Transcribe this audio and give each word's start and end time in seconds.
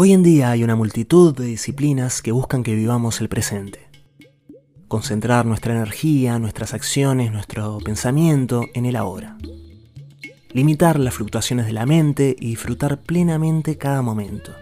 Hoy 0.00 0.12
en 0.12 0.22
día 0.22 0.52
hay 0.52 0.62
una 0.62 0.76
multitud 0.76 1.34
de 1.34 1.44
disciplinas 1.44 2.22
que 2.22 2.30
buscan 2.30 2.62
que 2.62 2.76
vivamos 2.76 3.20
el 3.20 3.28
presente. 3.28 3.88
Concentrar 4.86 5.44
nuestra 5.44 5.74
energía, 5.74 6.38
nuestras 6.38 6.72
acciones, 6.72 7.32
nuestro 7.32 7.78
pensamiento 7.78 8.62
en 8.74 8.86
el 8.86 8.94
ahora. 8.94 9.36
Limitar 10.52 11.00
las 11.00 11.14
fluctuaciones 11.14 11.66
de 11.66 11.72
la 11.72 11.84
mente 11.84 12.36
y 12.38 12.50
disfrutar 12.50 13.00
plenamente 13.00 13.76
cada 13.76 14.00
momento. 14.00 14.52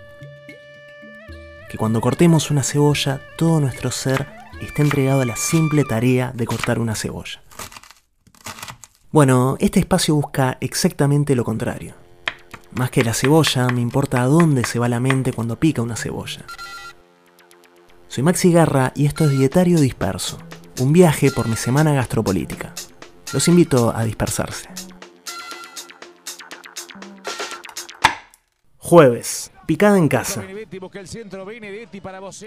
Que 1.69 1.77
cuando 1.77 2.01
cortemos 2.01 2.51
una 2.51 2.63
cebolla, 2.63 3.21
todo 3.37 3.61
nuestro 3.61 3.91
ser 3.91 4.27
esté 4.63 4.81
entregado 4.81 5.21
a 5.21 5.27
la 5.27 5.37
simple 5.37 5.85
tarea 5.85 6.33
de 6.35 6.47
cortar 6.47 6.79
una 6.79 6.95
cebolla. 6.95 7.43
Bueno, 9.13 9.59
este 9.61 9.81
espacio 9.81 10.15
busca 10.15 10.57
exactamente 10.63 11.37
lo 11.37 11.45
contrario 11.45 12.06
más 12.77 12.91
que 12.91 13.03
la 13.03 13.15
cebolla, 13.15 13.69
me 13.69 13.81
importa 13.81 14.23
a 14.23 14.27
dónde 14.27 14.65
se 14.65 14.79
va 14.79 14.89
la 14.89 15.01
mente 15.01 15.33
cuando 15.33 15.59
pica 15.59 15.83
una 15.83 15.97
cebolla. 15.97 16.45
Soy 18.09 18.23
Maxi 18.23 18.53
Garra 18.53 18.93
y 18.95 19.07
esto 19.07 19.25
es 19.25 19.31
Dietario 19.31 19.81
Disperso, 19.81 20.39
un 20.81 20.93
viaje 20.93 21.31
por 21.31 21.49
mi 21.49 21.57
semana 21.57 21.93
gastropolítica. 21.95 22.75
Los 23.33 23.49
invito 23.49 23.95
a 23.95 24.05
dispersarse. 24.05 24.69
Jueves, 28.79 29.51
picada 29.67 29.99
en 29.99 30.09
casa. 30.09 30.45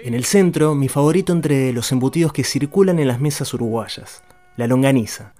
En 0.02 0.14
el 0.14 0.24
centro, 0.24 0.74
mi 0.74 0.88
favorito 0.88 1.32
entre 1.32 1.72
los 1.72 1.92
embutidos 1.92 2.32
que 2.32 2.44
circulan 2.44 2.98
en 2.98 3.08
las 3.08 3.20
mesas 3.20 3.52
uruguayas, 3.52 4.22
la 4.56 4.66
longaniza 4.66 5.34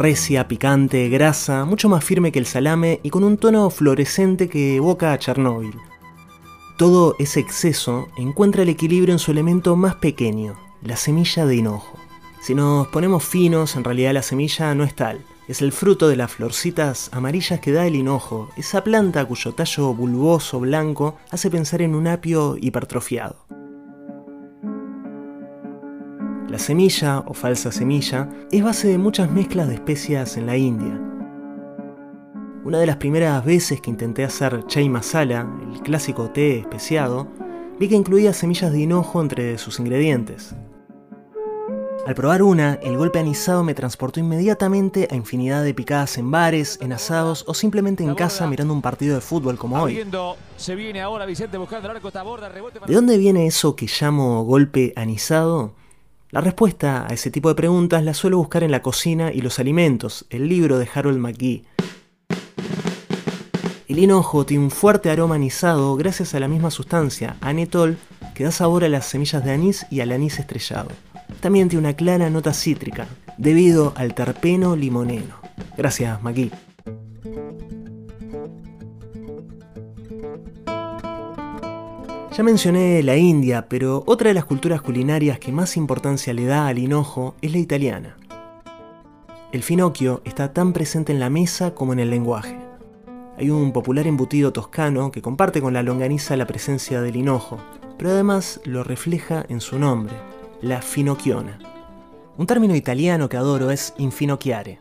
recia, 0.00 0.48
picante, 0.48 1.10
grasa, 1.10 1.66
mucho 1.66 1.90
más 1.90 2.02
firme 2.02 2.32
que 2.32 2.38
el 2.38 2.46
salame 2.46 3.00
y 3.02 3.10
con 3.10 3.22
un 3.22 3.36
tono 3.36 3.68
fluorescente 3.68 4.48
que 4.48 4.76
evoca 4.76 5.12
a 5.12 5.18
Chernóbil. 5.18 5.74
Todo 6.78 7.14
ese 7.18 7.40
exceso 7.40 8.08
encuentra 8.16 8.62
el 8.62 8.70
equilibrio 8.70 9.12
en 9.12 9.18
su 9.18 9.30
elemento 9.30 9.76
más 9.76 9.96
pequeño, 9.96 10.58
la 10.82 10.96
semilla 10.96 11.44
de 11.44 11.56
hinojo. 11.56 11.98
Si 12.40 12.54
nos 12.54 12.88
ponemos 12.88 13.22
finos, 13.22 13.76
en 13.76 13.84
realidad 13.84 14.14
la 14.14 14.22
semilla 14.22 14.74
no 14.74 14.84
es 14.84 14.94
tal. 14.94 15.20
Es 15.48 15.60
el 15.60 15.70
fruto 15.70 16.08
de 16.08 16.16
las 16.16 16.32
florcitas 16.32 17.10
amarillas 17.12 17.60
que 17.60 17.72
da 17.72 17.86
el 17.86 17.94
hinojo, 17.94 18.48
esa 18.56 18.82
planta 18.82 19.26
cuyo 19.26 19.52
tallo 19.52 19.92
bulboso 19.92 20.60
blanco 20.60 21.16
hace 21.30 21.50
pensar 21.50 21.82
en 21.82 21.94
un 21.94 22.06
apio 22.06 22.56
hipertrofiado. 22.58 23.59
La 26.50 26.58
semilla, 26.58 27.20
o 27.28 27.32
falsa 27.32 27.70
semilla, 27.70 28.28
es 28.50 28.64
base 28.64 28.88
de 28.88 28.98
muchas 28.98 29.30
mezclas 29.30 29.68
de 29.68 29.74
especias 29.74 30.36
en 30.36 30.46
la 30.46 30.56
India. 30.56 31.00
Una 32.64 32.80
de 32.80 32.86
las 32.86 32.96
primeras 32.96 33.44
veces 33.44 33.80
que 33.80 33.88
intenté 33.88 34.24
hacer 34.24 34.66
chai 34.66 34.88
masala, 34.88 35.46
el 35.72 35.80
clásico 35.80 36.28
té 36.30 36.58
especiado, 36.58 37.28
vi 37.78 37.88
que 37.88 37.94
incluía 37.94 38.32
semillas 38.32 38.72
de 38.72 38.80
hinojo 38.80 39.22
entre 39.22 39.58
sus 39.58 39.78
ingredientes. 39.78 40.56
Al 42.04 42.16
probar 42.16 42.42
una, 42.42 42.74
el 42.82 42.96
golpe 42.96 43.20
anisado 43.20 43.62
me 43.62 43.74
transportó 43.74 44.18
inmediatamente 44.18 45.06
a 45.08 45.14
infinidad 45.14 45.62
de 45.62 45.72
picadas 45.72 46.18
en 46.18 46.32
bares, 46.32 46.80
en 46.82 46.92
asados 46.92 47.44
o 47.46 47.54
simplemente 47.54 48.02
en 48.02 48.16
casa 48.16 48.48
mirando 48.48 48.74
un 48.74 48.82
partido 48.82 49.14
de 49.14 49.20
fútbol 49.20 49.56
como 49.56 49.80
hoy. 49.80 50.02
¿De 50.02 50.10
dónde 52.94 53.18
viene 53.18 53.46
eso 53.46 53.76
que 53.76 53.86
llamo 53.86 54.42
golpe 54.42 54.92
anisado? 54.96 55.78
La 56.32 56.40
respuesta 56.40 57.06
a 57.08 57.12
ese 57.12 57.32
tipo 57.32 57.48
de 57.48 57.56
preguntas 57.56 58.04
la 58.04 58.14
suelo 58.14 58.36
buscar 58.36 58.62
en 58.62 58.70
La 58.70 58.82
cocina 58.82 59.32
y 59.32 59.40
los 59.40 59.58
alimentos, 59.58 60.26
el 60.30 60.48
libro 60.48 60.78
de 60.78 60.88
Harold 60.94 61.18
McGee. 61.18 61.64
El 63.88 63.98
hinojo 63.98 64.46
tiene 64.46 64.62
un 64.62 64.70
fuerte 64.70 65.10
aroma 65.10 65.34
anisado 65.34 65.96
gracias 65.96 66.32
a 66.36 66.38
la 66.38 66.46
misma 66.46 66.70
sustancia, 66.70 67.36
anetol, 67.40 67.98
que 68.32 68.44
da 68.44 68.52
sabor 68.52 68.84
a 68.84 68.88
las 68.88 69.06
semillas 69.06 69.44
de 69.44 69.50
anís 69.50 69.86
y 69.90 70.02
al 70.02 70.12
anís 70.12 70.38
estrellado. 70.38 70.90
También 71.40 71.68
tiene 71.68 71.84
una 71.84 71.96
clara 71.96 72.30
nota 72.30 72.54
cítrica, 72.54 73.08
debido 73.36 73.92
al 73.96 74.14
terpeno 74.14 74.76
limoneno. 74.76 75.34
Gracias, 75.76 76.22
McGee. 76.22 76.52
Ya 82.32 82.44
mencioné 82.44 83.02
la 83.02 83.16
India, 83.16 83.66
pero 83.68 84.04
otra 84.06 84.28
de 84.28 84.34
las 84.34 84.44
culturas 84.44 84.80
culinarias 84.80 85.40
que 85.40 85.50
más 85.50 85.76
importancia 85.76 86.32
le 86.32 86.44
da 86.44 86.68
al 86.68 86.78
hinojo 86.78 87.34
es 87.42 87.50
la 87.50 87.58
italiana. 87.58 88.16
El 89.50 89.64
finocchio 89.64 90.22
está 90.24 90.52
tan 90.52 90.72
presente 90.72 91.10
en 91.10 91.18
la 91.18 91.28
mesa 91.28 91.74
como 91.74 91.92
en 91.92 91.98
el 91.98 92.08
lenguaje. 92.08 92.56
Hay 93.36 93.50
un 93.50 93.72
popular 93.72 94.06
embutido 94.06 94.52
toscano 94.52 95.10
que 95.10 95.22
comparte 95.22 95.60
con 95.60 95.74
la 95.74 95.82
longaniza 95.82 96.36
la 96.36 96.46
presencia 96.46 97.00
del 97.00 97.16
hinojo, 97.16 97.58
pero 97.98 98.10
además 98.10 98.60
lo 98.64 98.84
refleja 98.84 99.44
en 99.48 99.60
su 99.60 99.80
nombre, 99.80 100.14
la 100.62 100.82
finocchiona. 100.82 101.58
Un 102.38 102.46
término 102.46 102.76
italiano 102.76 103.28
que 103.28 103.38
adoro 103.38 103.72
es 103.72 103.92
infinocchiare, 103.98 104.78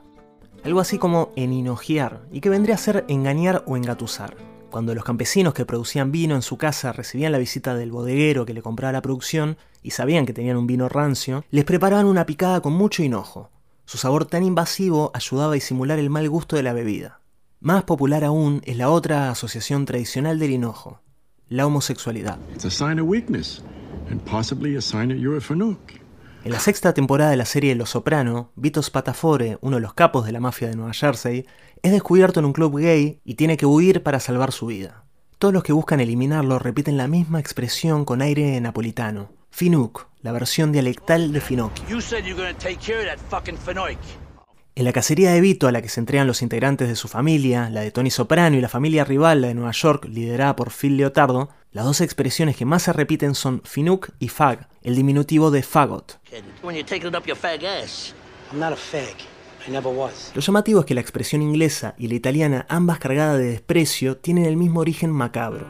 algo 0.64 0.82
así 0.82 1.00
como 1.00 1.32
eninogiar, 1.36 2.22
y 2.32 2.42
que 2.42 2.50
vendría 2.50 2.76
a 2.76 2.78
ser 2.78 3.06
engañar 3.08 3.64
o 3.66 3.76
engatusar. 3.76 4.36
Cuando 4.70 4.94
los 4.94 5.04
campesinos 5.04 5.56
que 5.56 5.66
producían 5.66 6.12
vino 6.12 6.36
en 6.36 6.44
su 6.44 6.58
casa 6.58 6.94
recibían 6.94 7.32
la 7.32 7.40
visita 7.40 7.74
del 7.74 7.92
bodeguero 7.92 8.46
que 8.46 8.54
le 8.54 8.62
compraba 8.62 8.92
la 8.92 9.02
producción 9.02 9.58
y 9.82 9.92
sabían 9.92 10.28
que 10.28 10.34
tenían 10.34 10.58
un 10.58 10.68
vino 10.68 10.88
rancio, 10.88 11.44
les 11.50 11.66
preparaban 11.66 12.06
una 12.06 12.28
picada 12.28 12.62
con 12.62 12.74
mucho 12.74 13.02
hinojo. 13.02 13.50
Su 13.86 13.98
sabor 13.98 14.26
tan 14.26 14.44
invasivo 14.44 15.10
ayudaba 15.16 15.54
a 15.54 15.56
disimular 15.56 15.98
el 15.98 16.12
mal 16.12 16.30
gusto 16.30 16.56
de 16.56 16.62
la 16.64 16.74
bebida. 16.74 17.20
Más 17.62 17.84
popular 17.84 18.24
aún 18.24 18.62
es 18.64 18.78
la 18.78 18.92
otra 18.92 19.32
asociación 19.32 19.86
tradicional 19.86 20.38
del 20.38 20.52
hinojo, 20.52 21.02
la 21.48 21.66
homosexualidad. 21.66 22.38
En 26.42 26.54
la 26.54 26.60
sexta 26.60 26.94
temporada 26.94 27.32
de 27.32 27.38
la 27.38 27.46
serie 27.46 27.76
Los 27.76 27.90
Soprano, 27.90 28.52
Vito 28.56 28.82
Spatafore, 28.82 29.58
uno 29.60 29.76
de 29.76 29.82
los 29.82 29.94
capos 29.94 30.26
de 30.26 30.32
la 30.32 30.40
mafia 30.40 30.70
de 30.70 30.78
Nueva 30.78 30.94
Jersey, 30.94 31.46
es 31.84 31.92
descubierto 31.92 32.40
en 32.40 32.46
un 32.46 32.54
club 32.54 32.80
gay 32.80 33.20
y 33.24 33.36
tiene 33.36 33.58
que 33.58 33.66
huir 33.66 34.04
para 34.04 34.20
salvar 34.20 34.52
su 34.52 34.68
vida. 34.68 35.06
Todos 35.38 35.54
los 35.54 35.64
que 35.64 35.74
buscan 35.74 36.00
eliminarlo 36.00 36.60
repiten 36.60 36.98
la 36.98 37.08
misma 37.08 37.40
expresión 37.40 38.04
con 38.04 38.22
aire 38.22 38.60
napolitano. 38.60 39.32
Finuk, 39.52 40.08
la 40.22 40.32
versión 40.32 40.72
dialectal 40.72 41.32
de 41.32 41.42
Finocchio. 41.42 41.86
En 44.76 44.86
la 44.86 44.94
cacería 44.94 45.32
de 45.32 45.42
Vito 45.42 45.68
a 45.68 45.72
la 45.72 45.82
que 45.82 45.90
se 45.90 46.00
entregan 46.00 46.28
los 46.28 46.42
integrantes 46.42 46.88
de 46.88 46.96
su 46.96 47.08
familia, 47.08 47.70
la 47.70 47.82
de 47.82 47.92
Tony 47.92 48.12
Soprano 48.12 48.56
y 48.56 48.62
la 48.62 48.70
familia 48.70 49.04
rival, 49.04 49.42
la 49.42 49.48
de 49.50 49.54
Nueva 49.54 49.72
York, 49.72 50.06
liderada 50.06 50.56
por 50.56 50.72
Phil 50.72 50.98
Leotardo, 50.98 51.50
las 51.72 51.86
dos 51.86 52.02
expresiones 52.02 52.56
que 52.56 52.66
más 52.66 52.84
se 52.84 52.94
repiten 52.94 53.36
son 53.36 53.62
finuk 53.64 54.10
y 54.20 54.30
fag, 54.30 54.70
el 54.82 54.96
diminutivo 54.96 55.52
de 55.52 55.64
fagot. 55.64 56.20
Lo 60.34 60.42
llamativo 60.42 60.80
es 60.80 60.86
que 60.86 60.96
la 60.96 61.02
expresión 61.02 61.42
inglesa 61.42 61.96
y 61.98 62.08
la 62.08 62.16
italiana, 62.16 62.66
ambas 62.70 63.00
cargadas 63.00 63.38
de 63.38 63.52
desprecio, 63.52 64.18
tienen 64.18 64.46
el 64.46 64.58
mismo 64.58 64.80
origen 64.80 65.12
macabro. 65.12 65.68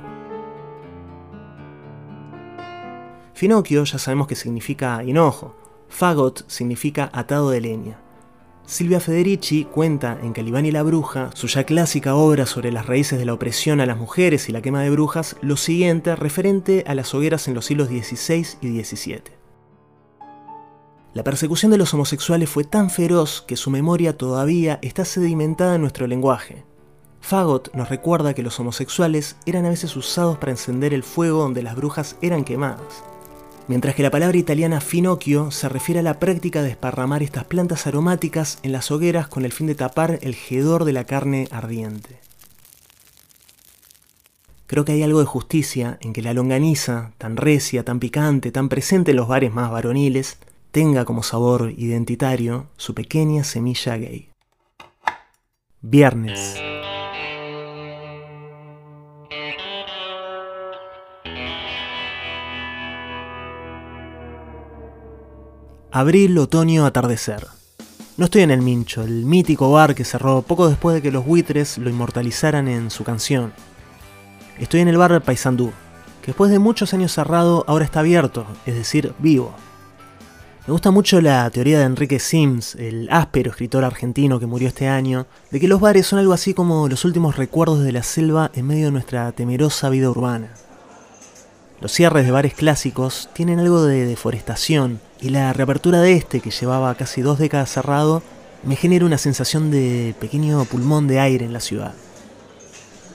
Finocchio 3.33 3.85
ya 3.85 3.97
sabemos 3.97 4.27
que 4.27 4.35
significa 4.35 5.01
hinojo, 5.03 5.55
fagot 5.87 6.43
significa 6.49 7.09
atado 7.13 7.49
de 7.51 7.61
leña. 7.61 7.99
Silvia 8.65 8.99
Federici 8.99 9.65
cuenta 9.65 10.19
en 10.21 10.31
Calibán 10.33 10.65
y 10.65 10.71
la 10.71 10.83
Bruja, 10.83 11.31
su 11.33 11.47
ya 11.47 11.63
clásica 11.63 12.15
obra 12.15 12.45
sobre 12.45 12.71
las 12.71 12.85
raíces 12.85 13.17
de 13.17 13.25
la 13.25 13.33
opresión 13.33 13.79
a 13.79 13.85
las 13.85 13.97
mujeres 13.97 14.47
y 14.47 14.51
la 14.51 14.61
quema 14.61 14.83
de 14.83 14.91
brujas, 14.91 15.37
lo 15.41 15.57
siguiente 15.57 16.15
referente 16.15 16.83
a 16.85 16.93
las 16.93 17.15
hogueras 17.15 17.47
en 17.47 17.55
los 17.55 17.65
siglos 17.65 17.87
XVI 17.87 18.45
y 18.61 18.83
XVII. 18.83 19.38
La 21.13 21.23
persecución 21.23 21.71
de 21.71 21.77
los 21.77 21.93
homosexuales 21.93 22.49
fue 22.49 22.63
tan 22.63 22.89
feroz 22.89 23.43
que 23.47 23.57
su 23.57 23.69
memoria 23.69 24.17
todavía 24.17 24.79
está 24.81 25.05
sedimentada 25.05 25.75
en 25.75 25.81
nuestro 25.81 26.07
lenguaje. 26.07 26.63
Fagot 27.21 27.73
nos 27.73 27.89
recuerda 27.89 28.33
que 28.33 28.43
los 28.43 28.59
homosexuales 28.59 29.35
eran 29.45 29.65
a 29.65 29.69
veces 29.69 29.95
usados 29.95 30.37
para 30.37 30.51
encender 30.51 30.93
el 30.93 31.03
fuego 31.03 31.41
donde 31.41 31.63
las 31.63 31.75
brujas 31.75 32.15
eran 32.21 32.43
quemadas 32.43 33.03
mientras 33.69 33.93
que 33.93 34.01
la 34.01 34.09
palabra 34.09 34.35
italiana 34.35 34.81
finocchio 34.81 35.51
se 35.51 35.69
refiere 35.69 35.99
a 35.99 36.03
la 36.03 36.19
práctica 36.19 36.63
de 36.63 36.71
esparramar 36.71 37.21
estas 37.21 37.45
plantas 37.45 37.85
aromáticas 37.85 38.57
en 38.63 38.71
las 38.71 38.89
hogueras 38.89 39.27
con 39.27 39.45
el 39.45 39.51
fin 39.51 39.67
de 39.67 39.75
tapar 39.75 40.17
el 40.23 40.35
hedor 40.49 40.85
de 40.85 40.93
la 40.93 41.03
carne 41.03 41.47
ardiente. 41.51 42.19
Creo 44.65 44.85
que 44.85 44.93
hay 44.93 45.03
algo 45.03 45.19
de 45.19 45.27
justicia 45.27 45.99
en 46.01 46.13
que 46.13 46.23
la 46.23 46.33
longaniza, 46.33 47.11
tan 47.19 47.37
recia, 47.37 47.85
tan 47.85 47.99
picante, 47.99 48.51
tan 48.51 48.69
presente 48.69 49.11
en 49.11 49.17
los 49.17 49.27
bares 49.27 49.53
más 49.53 49.69
varoniles, 49.69 50.39
tenga 50.71 51.03
como 51.05 51.23
sabor 51.23 51.73
identitario 51.77 52.67
su 52.77 52.93
pequeña 52.93 53.43
semilla 53.43 53.97
gay. 53.97 54.29
Viernes. 55.81 56.57
Abril, 65.91 66.37
otoño, 66.37 66.85
atardecer. 66.85 67.47
No 68.17 68.25
estoy 68.25 68.43
en 68.43 68.51
el 68.51 68.61
Mincho, 68.61 69.01
el 69.01 69.25
mítico 69.25 69.71
bar 69.71 69.95
que 69.95 70.05
cerró 70.05 70.43
poco 70.43 70.69
después 70.69 70.93
de 70.93 71.01
que 71.01 71.11
los 71.11 71.25
buitres 71.25 71.79
lo 71.79 71.89
inmortalizaran 71.89 72.67
en 72.67 72.91
su 72.91 73.03
canción. 73.03 73.53
Estoy 74.59 74.81
en 74.81 74.89
el 74.89 74.97
bar 74.97 75.19
Paysandú, 75.23 75.71
que 76.21 76.27
después 76.27 76.51
de 76.51 76.59
muchos 76.59 76.93
años 76.93 77.13
cerrado 77.13 77.63
ahora 77.67 77.85
está 77.85 78.01
abierto, 78.01 78.45
es 78.67 78.75
decir, 78.75 79.13
vivo. 79.17 79.55
Me 80.67 80.73
gusta 80.73 80.91
mucho 80.91 81.19
la 81.19 81.49
teoría 81.49 81.79
de 81.79 81.85
Enrique 81.85 82.19
Sims, 82.19 82.75
el 82.75 83.07
áspero 83.11 83.49
escritor 83.49 83.83
argentino 83.83 84.39
que 84.39 84.45
murió 84.45 84.67
este 84.67 84.87
año, 84.87 85.25
de 85.49 85.59
que 85.59 85.67
los 85.67 85.79
bares 85.79 86.05
son 86.05 86.19
algo 86.19 86.33
así 86.33 86.53
como 86.53 86.87
los 86.87 87.05
últimos 87.05 87.37
recuerdos 87.37 87.83
de 87.83 87.91
la 87.91 88.03
selva 88.03 88.51
en 88.53 88.67
medio 88.67 88.85
de 88.85 88.91
nuestra 88.91 89.31
temerosa 89.31 89.89
vida 89.89 90.09
urbana. 90.09 90.53
Los 91.81 91.93
cierres 91.93 92.25
de 92.25 92.31
bares 92.31 92.53
clásicos 92.53 93.29
tienen 93.33 93.59
algo 93.59 93.83
de 93.83 94.05
deforestación 94.05 94.99
y 95.21 95.29
la 95.29 95.53
reapertura 95.53 96.01
de 96.01 96.13
este, 96.13 96.39
que 96.39 96.51
llevaba 96.51 96.93
casi 96.95 97.21
dos 97.21 97.39
décadas 97.39 97.71
cerrado, 97.71 98.21
me 98.63 98.75
genera 98.75 99.05
una 99.05 99.17
sensación 99.17 99.71
de 99.71 100.13
pequeño 100.19 100.65
pulmón 100.65 101.07
de 101.07 101.19
aire 101.19 101.45
en 101.45 101.53
la 101.53 101.61
ciudad. 101.61 101.93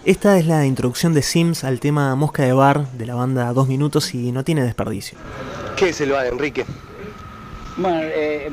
Esta 0.05 0.39
es 0.39 0.47
la 0.47 0.67
introducción 0.67 1.15
de 1.15 1.23
Sims 1.23 1.63
al 1.63 1.79
tema 1.79 2.15
Mosca 2.17 2.43
de 2.43 2.53
Bar 2.53 2.91
de 2.93 3.07
la 3.07 3.15
banda 3.15 3.53
Dos 3.53 3.69
Minutos 3.69 4.15
y 4.15 4.33
no 4.33 4.45
tiene 4.45 4.65
desperdicio. 4.65 5.19
¿Qué 5.77 5.91
es 5.91 6.01
el 6.01 6.13
bar, 6.13 6.27
Enrique? 6.27 6.65
Bueno, 7.77 7.99
eh, 8.03 8.53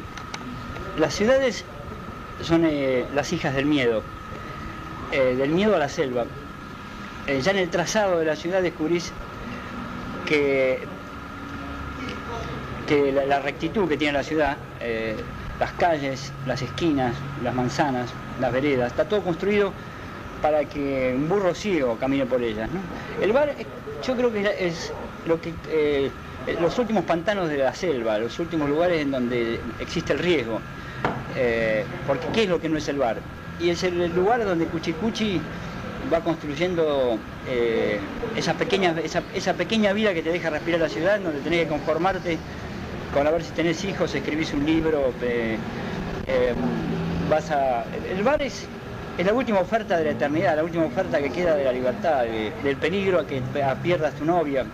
las 0.98 1.14
ciudades 1.14 1.64
son 2.42 2.66
eh, 2.66 3.06
las 3.14 3.32
hijas 3.34 3.54
del 3.54 3.68
miedo, 3.68 4.02
eh, 5.12 5.36
del 5.38 5.52
miedo 5.52 5.76
a 5.76 5.80
la 5.80 5.90
selva. 5.90 6.26
ya 7.28 7.52
en 7.52 7.58
el 7.58 7.70
trazado 7.70 8.18
de 8.18 8.26
la 8.26 8.36
ciudad 8.36 8.64
descubrís 8.64 9.14
que, 10.26 10.80
que 12.88 13.12
la, 13.12 13.40
rectitud 13.40 13.88
que 13.88 13.96
tiene 13.96 14.14
la 14.14 14.24
ciudad, 14.24 14.58
las 15.60 15.72
calles, 15.74 16.34
las 16.48 16.64
esquinas, 16.64 17.14
las 17.44 17.54
manzanas, 17.54 18.10
las 18.40 18.52
veredas, 18.52 18.88
está 18.88 19.06
todo 19.06 19.22
construido 19.22 19.72
para 20.42 20.66
que 20.66 21.14
un 21.16 21.30
burro 21.30 21.54
ciego 21.54 21.96
camine 22.00 22.26
por 22.26 22.42
ellas. 22.42 22.70
El 23.22 23.32
bar 23.34 23.54
yo 24.04 24.16
creo 24.16 24.34
que 24.34 24.68
es 24.68 24.92
lo 25.28 25.40
que 25.40 25.54
los 26.60 26.78
últimos 26.80 27.06
pantanos 27.06 27.50
de 27.50 27.58
la 27.58 27.74
selva, 27.74 28.18
los 28.18 28.40
últimos 28.40 28.70
lugares 28.70 29.02
en 29.02 29.12
donde 29.12 29.60
existe 29.80 30.14
el 30.14 30.20
riesgo. 30.20 30.60
Eh, 31.38 31.86
porque 32.08 32.28
¿qué 32.34 32.44
es 32.44 32.50
lo 32.50 32.60
que 32.60 32.70
no 32.70 32.78
es 32.78 32.88
el 32.88 32.98
bar? 32.98 33.18
Y 33.60 33.70
es 33.70 33.84
el 33.84 34.14
lugar 34.14 34.44
donde 34.44 34.66
Cuchicuchi 34.66 35.40
va 36.12 36.20
construyendo 36.22 37.20
eh, 37.48 38.00
esa, 38.36 38.56
pequeña, 38.56 38.96
esa, 39.34 39.54
pequeña 39.54 39.94
vida 39.94 40.14
que 40.14 40.24
te 40.24 40.32
deja 40.32 40.50
respirar 40.50 40.82
la 40.82 40.90
ciudad, 40.90 41.20
donde 41.20 41.40
tenés 41.42 41.64
que 41.64 41.68
conformarte 41.70 42.38
con 43.14 43.28
a 43.28 43.32
ver 43.32 43.44
si 43.44 43.52
tenés 43.52 43.84
hijos, 43.84 44.14
escribís 44.16 44.54
un 44.54 44.66
libro, 44.66 45.14
vas 47.30 47.52
a... 47.52 47.86
El 48.10 48.24
bar 48.24 48.42
es, 48.42 48.66
es 49.18 49.26
la 49.26 49.34
última 49.34 49.60
oferta 49.60 49.98
de 49.98 50.06
la 50.06 50.12
eternidad, 50.12 50.56
la 50.56 50.64
última 50.64 50.86
oferta 50.86 51.22
que 51.22 51.30
queda 51.30 51.56
de 51.56 51.66
la 51.66 51.72
libertad, 51.72 52.24
del 52.64 52.78
peligro 52.78 53.20
a 53.20 53.28
que 53.28 53.42
pierdas 53.84 54.14
tu 54.16 54.26
novia, 54.26 54.66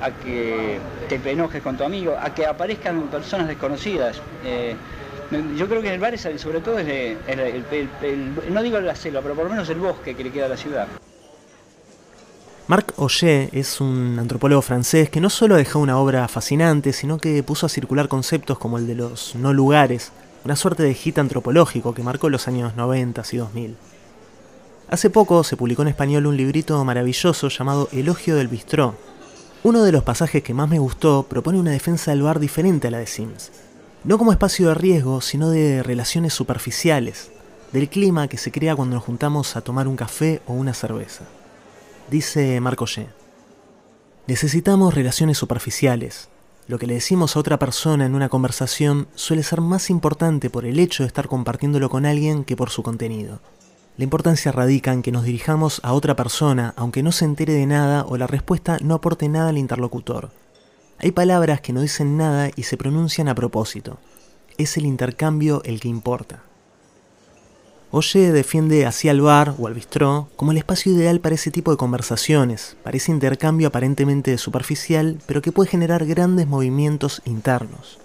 a 0.00 0.10
que 0.10 0.78
te 1.08 1.30
enojes 1.30 1.62
con 1.62 1.76
tu 1.76 1.84
amigo, 1.84 2.16
a 2.20 2.34
que 2.34 2.46
aparezcan 2.46 3.02
personas 3.08 3.48
desconocidas. 3.48 4.20
Eh, 4.44 4.74
yo 5.56 5.68
creo 5.68 5.80
que 5.80 5.88
en 5.88 5.94
el 5.94 6.00
bar, 6.00 6.18
sobre 6.18 6.60
todo, 6.60 6.78
es 6.78 6.88
el, 6.88 8.34
no 8.50 8.62
digo 8.62 8.80
la 8.80 8.96
selva, 8.96 9.20
pero 9.20 9.34
por 9.34 9.44
lo 9.44 9.50
menos 9.50 9.68
el 9.68 9.78
bosque 9.78 10.14
que 10.16 10.24
le 10.24 10.30
queda 10.32 10.46
a 10.46 10.48
la 10.48 10.56
ciudad. 10.56 10.88
Marc 12.66 12.94
Auger 12.98 13.48
es 13.52 13.80
un 13.80 14.16
antropólogo 14.18 14.62
francés 14.62 15.10
que 15.10 15.20
no 15.20 15.28
solo 15.28 15.56
dejó 15.56 15.80
una 15.80 15.98
obra 15.98 16.26
fascinante, 16.28 16.92
sino 16.92 17.18
que 17.18 17.42
puso 17.42 17.66
a 17.66 17.68
circular 17.68 18.08
conceptos 18.08 18.58
como 18.58 18.78
el 18.78 18.86
de 18.86 18.94
los 18.94 19.34
no 19.34 19.52
lugares, 19.52 20.12
una 20.44 20.56
suerte 20.56 20.82
de 20.82 20.94
hit 20.94 21.18
antropológico 21.18 21.94
que 21.94 22.02
marcó 22.02 22.28
los 22.28 22.48
años 22.48 22.76
90 22.76 23.22
y 23.32 23.36
2000. 23.36 23.76
Hace 24.88 25.10
poco 25.10 25.44
se 25.44 25.56
publicó 25.56 25.82
en 25.82 25.88
español 25.88 26.26
un 26.26 26.36
librito 26.36 26.84
maravilloso 26.84 27.48
llamado 27.48 27.88
Elogio 27.92 28.36
del 28.36 28.48
Bistró, 28.48 28.94
uno 29.62 29.82
de 29.82 29.92
los 29.92 30.04
pasajes 30.04 30.42
que 30.42 30.54
más 30.54 30.70
me 30.70 30.78
gustó 30.78 31.24
propone 31.24 31.60
una 31.60 31.72
defensa 31.72 32.10
del 32.10 32.22
bar 32.22 32.40
diferente 32.40 32.88
a 32.88 32.90
la 32.90 32.98
de 32.98 33.06
Sims. 33.06 33.50
No 34.04 34.16
como 34.16 34.32
espacio 34.32 34.68
de 34.68 34.74
riesgo, 34.74 35.20
sino 35.20 35.50
de 35.50 35.82
relaciones 35.82 36.32
superficiales, 36.32 37.30
del 37.70 37.90
clima 37.90 38.26
que 38.28 38.38
se 38.38 38.50
crea 38.50 38.74
cuando 38.74 38.96
nos 38.96 39.04
juntamos 39.04 39.56
a 39.56 39.60
tomar 39.60 39.86
un 39.86 39.96
café 39.96 40.40
o 40.46 40.54
una 40.54 40.72
cerveza. 40.72 41.24
Dice 42.10 42.58
Marco 42.60 42.86
G. 42.86 43.08
Necesitamos 44.26 44.94
relaciones 44.94 45.36
superficiales. 45.36 46.30
Lo 46.66 46.78
que 46.78 46.86
le 46.86 46.94
decimos 46.94 47.36
a 47.36 47.40
otra 47.40 47.58
persona 47.58 48.06
en 48.06 48.14
una 48.14 48.30
conversación 48.30 49.08
suele 49.14 49.42
ser 49.42 49.60
más 49.60 49.90
importante 49.90 50.48
por 50.48 50.64
el 50.64 50.78
hecho 50.78 51.02
de 51.02 51.08
estar 51.08 51.28
compartiéndolo 51.28 51.90
con 51.90 52.06
alguien 52.06 52.44
que 52.44 52.56
por 52.56 52.70
su 52.70 52.82
contenido. 52.82 53.40
La 54.00 54.04
importancia 54.04 54.50
radica 54.50 54.94
en 54.94 55.02
que 55.02 55.12
nos 55.12 55.24
dirijamos 55.24 55.82
a 55.84 55.92
otra 55.92 56.16
persona, 56.16 56.72
aunque 56.78 57.02
no 57.02 57.12
se 57.12 57.26
entere 57.26 57.52
de 57.52 57.66
nada 57.66 58.06
o 58.08 58.16
la 58.16 58.26
respuesta 58.26 58.78
no 58.80 58.94
aporte 58.94 59.28
nada 59.28 59.50
al 59.50 59.58
interlocutor. 59.58 60.30
Hay 60.96 61.10
palabras 61.12 61.60
que 61.60 61.74
no 61.74 61.82
dicen 61.82 62.16
nada 62.16 62.48
y 62.56 62.62
se 62.62 62.78
pronuncian 62.78 63.28
a 63.28 63.34
propósito. 63.34 63.98
Es 64.56 64.78
el 64.78 64.86
intercambio 64.86 65.60
el 65.66 65.80
que 65.80 65.88
importa. 65.88 66.40
Oye 67.90 68.32
defiende 68.32 68.86
así 68.86 69.10
al 69.10 69.20
bar 69.20 69.54
o 69.58 69.66
al 69.66 69.74
bistró 69.74 70.30
como 70.34 70.52
el 70.52 70.56
espacio 70.56 70.92
ideal 70.92 71.20
para 71.20 71.34
ese 71.34 71.50
tipo 71.50 71.70
de 71.70 71.76
conversaciones, 71.76 72.78
para 72.82 72.96
ese 72.96 73.12
intercambio 73.12 73.68
aparentemente 73.68 74.38
superficial, 74.38 75.18
pero 75.26 75.42
que 75.42 75.52
puede 75.52 75.68
generar 75.68 76.06
grandes 76.06 76.46
movimientos 76.46 77.20
internos. 77.26 77.98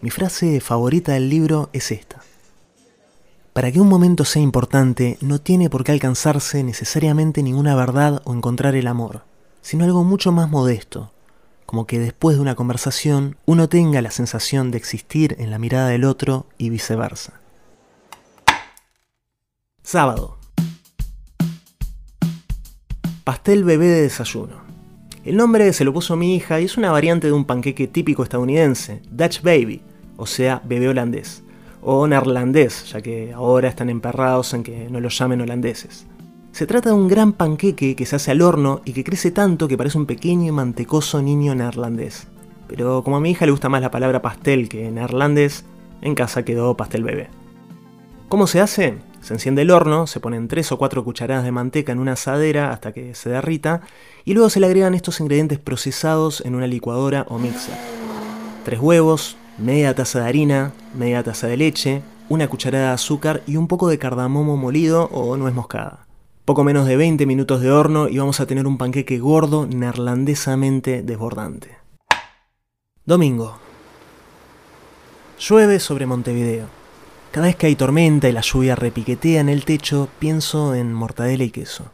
Mi 0.00 0.08
frase 0.08 0.58
favorita 0.62 1.12
del 1.12 1.28
libro 1.28 1.68
es 1.74 1.90
esta. 1.90 2.23
Para 3.54 3.70
que 3.70 3.80
un 3.80 3.88
momento 3.88 4.24
sea 4.24 4.42
importante, 4.42 5.16
no 5.20 5.40
tiene 5.40 5.70
por 5.70 5.84
qué 5.84 5.92
alcanzarse 5.92 6.64
necesariamente 6.64 7.40
ninguna 7.40 7.76
verdad 7.76 8.20
o 8.24 8.34
encontrar 8.34 8.74
el 8.74 8.88
amor, 8.88 9.22
sino 9.62 9.84
algo 9.84 10.02
mucho 10.02 10.32
más 10.32 10.50
modesto, 10.50 11.12
como 11.64 11.86
que 11.86 12.00
después 12.00 12.36
de 12.36 12.42
una 12.42 12.56
conversación 12.56 13.36
uno 13.46 13.68
tenga 13.68 14.02
la 14.02 14.10
sensación 14.10 14.72
de 14.72 14.78
existir 14.78 15.36
en 15.38 15.52
la 15.52 15.60
mirada 15.60 15.86
del 15.86 16.02
otro 16.02 16.46
y 16.58 16.68
viceversa. 16.68 17.34
Sábado. 19.84 20.36
Pastel 23.22 23.62
bebé 23.62 23.86
de 23.86 24.02
desayuno. 24.02 24.64
El 25.24 25.36
nombre 25.36 25.72
se 25.72 25.84
lo 25.84 25.92
puso 25.92 26.16
mi 26.16 26.34
hija 26.34 26.60
y 26.60 26.64
es 26.64 26.76
una 26.76 26.90
variante 26.90 27.28
de 27.28 27.32
un 27.32 27.44
panqueque 27.44 27.86
típico 27.86 28.24
estadounidense, 28.24 29.00
Dutch 29.12 29.42
Baby, 29.42 29.80
o 30.16 30.26
sea, 30.26 30.60
bebé 30.64 30.88
holandés 30.88 31.43
o 31.84 32.06
neerlandés, 32.06 32.90
ya 32.90 33.02
que 33.02 33.32
ahora 33.34 33.68
están 33.68 33.90
emperrados 33.90 34.54
en 34.54 34.62
que 34.62 34.88
no 34.90 35.00
los 35.00 35.16
llamen 35.18 35.42
holandeses. 35.42 36.06
Se 36.52 36.66
trata 36.66 36.90
de 36.90 36.94
un 36.94 37.08
gran 37.08 37.32
panqueque 37.32 37.94
que 37.94 38.06
se 38.06 38.16
hace 38.16 38.30
al 38.30 38.40
horno 38.40 38.80
y 38.84 38.92
que 38.92 39.04
crece 39.04 39.30
tanto 39.30 39.68
que 39.68 39.76
parece 39.76 39.98
un 39.98 40.06
pequeño 40.06 40.46
y 40.46 40.52
mantecoso 40.52 41.20
niño 41.20 41.54
neerlandés. 41.54 42.28
Pero 42.68 43.02
como 43.04 43.16
a 43.16 43.20
mi 43.20 43.32
hija 43.32 43.44
le 43.44 43.52
gusta 43.52 43.68
más 43.68 43.82
la 43.82 43.90
palabra 43.90 44.22
pastel 44.22 44.68
que 44.68 44.90
neerlandés, 44.90 45.64
en 46.00 46.14
casa 46.14 46.44
quedó 46.44 46.76
pastel 46.76 47.04
bebé. 47.04 47.28
¿Cómo 48.28 48.46
se 48.46 48.60
hace? 48.60 48.98
Se 49.20 49.34
enciende 49.34 49.62
el 49.62 49.70
horno, 49.70 50.06
se 50.06 50.20
ponen 50.20 50.48
3 50.48 50.72
o 50.72 50.78
4 50.78 51.04
cucharadas 51.04 51.44
de 51.44 51.52
manteca 51.52 51.92
en 51.92 51.98
una 51.98 52.12
asadera 52.12 52.72
hasta 52.72 52.92
que 52.92 53.14
se 53.14 53.30
derrita 53.30 53.82
y 54.24 54.34
luego 54.34 54.48
se 54.48 54.60
le 54.60 54.66
agregan 54.66 54.94
estos 54.94 55.20
ingredientes 55.20 55.58
procesados 55.58 56.40
en 56.44 56.54
una 56.54 56.66
licuadora 56.66 57.26
o 57.28 57.38
mixer. 57.38 57.74
Tres 58.64 58.80
huevos, 58.80 59.36
media 59.58 59.94
taza 59.94 60.20
de 60.20 60.28
harina, 60.28 60.72
media 60.94 61.22
taza 61.22 61.46
de 61.46 61.56
leche, 61.56 62.02
una 62.28 62.48
cucharada 62.48 62.88
de 62.88 62.94
azúcar 62.94 63.42
y 63.46 63.56
un 63.56 63.68
poco 63.68 63.88
de 63.88 63.98
cardamomo 63.98 64.56
molido 64.56 65.04
o 65.12 65.36
nuez 65.36 65.54
moscada. 65.54 66.06
Poco 66.44 66.64
menos 66.64 66.86
de 66.86 66.96
20 66.96 67.24
minutos 67.26 67.60
de 67.60 67.70
horno 67.70 68.08
y 68.08 68.18
vamos 68.18 68.40
a 68.40 68.46
tener 68.46 68.66
un 68.66 68.78
panqueque 68.78 69.18
gordo 69.18 69.66
neerlandesamente 69.66 71.02
desbordante. 71.02 71.78
Domingo. 73.04 73.58
Llueve 75.38 75.80
sobre 75.80 76.06
Montevideo. 76.06 76.66
Cada 77.30 77.46
vez 77.46 77.56
que 77.56 77.66
hay 77.66 77.76
tormenta 77.76 78.28
y 78.28 78.32
la 78.32 78.42
lluvia 78.42 78.76
repiquetea 78.76 79.40
en 79.40 79.48
el 79.48 79.64
techo, 79.64 80.08
pienso 80.18 80.74
en 80.74 80.92
mortadela 80.92 81.44
y 81.44 81.50
queso. 81.50 81.90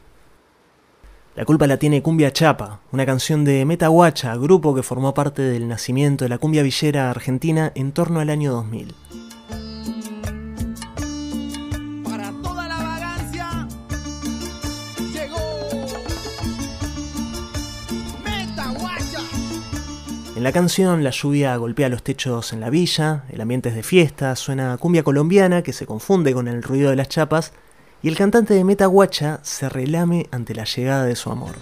La 1.36 1.44
culpa 1.44 1.68
la 1.68 1.76
tiene 1.76 2.02
Cumbia 2.02 2.32
Chapa, 2.32 2.80
una 2.90 3.06
canción 3.06 3.44
de 3.44 3.64
Metahuacha, 3.64 4.34
grupo 4.34 4.74
que 4.74 4.82
formó 4.82 5.14
parte 5.14 5.42
del 5.42 5.68
nacimiento 5.68 6.24
de 6.24 6.28
la 6.28 6.38
cumbia 6.38 6.64
villera 6.64 7.08
argentina 7.08 7.70
en 7.76 7.92
torno 7.92 8.18
al 8.18 8.30
año 8.30 8.50
2000. 8.50 8.94
Para 12.02 12.32
toda 12.42 12.66
la 12.66 12.78
vagancia 12.78 13.68
llegó 15.14 15.38
En 20.36 20.42
la 20.42 20.50
canción 20.50 21.04
la 21.04 21.10
lluvia 21.10 21.56
golpea 21.56 21.88
los 21.88 22.02
techos 22.02 22.52
en 22.52 22.58
la 22.58 22.70
villa, 22.70 23.22
el 23.28 23.40
ambiente 23.40 23.68
es 23.68 23.76
de 23.76 23.84
fiesta, 23.84 24.34
suena 24.34 24.76
cumbia 24.78 25.04
colombiana 25.04 25.62
que 25.62 25.72
se 25.72 25.86
confunde 25.86 26.34
con 26.34 26.48
el 26.48 26.64
ruido 26.64 26.90
de 26.90 26.96
las 26.96 27.08
chapas 27.08 27.52
y 28.02 28.08
el 28.08 28.16
cantante 28.16 28.54
de 28.54 28.64
Metaguacha 28.64 29.40
se 29.42 29.68
relame 29.68 30.28
ante 30.30 30.54
la 30.54 30.64
llegada 30.64 31.04
de 31.04 31.16
su 31.16 31.30
amor. 31.30 31.56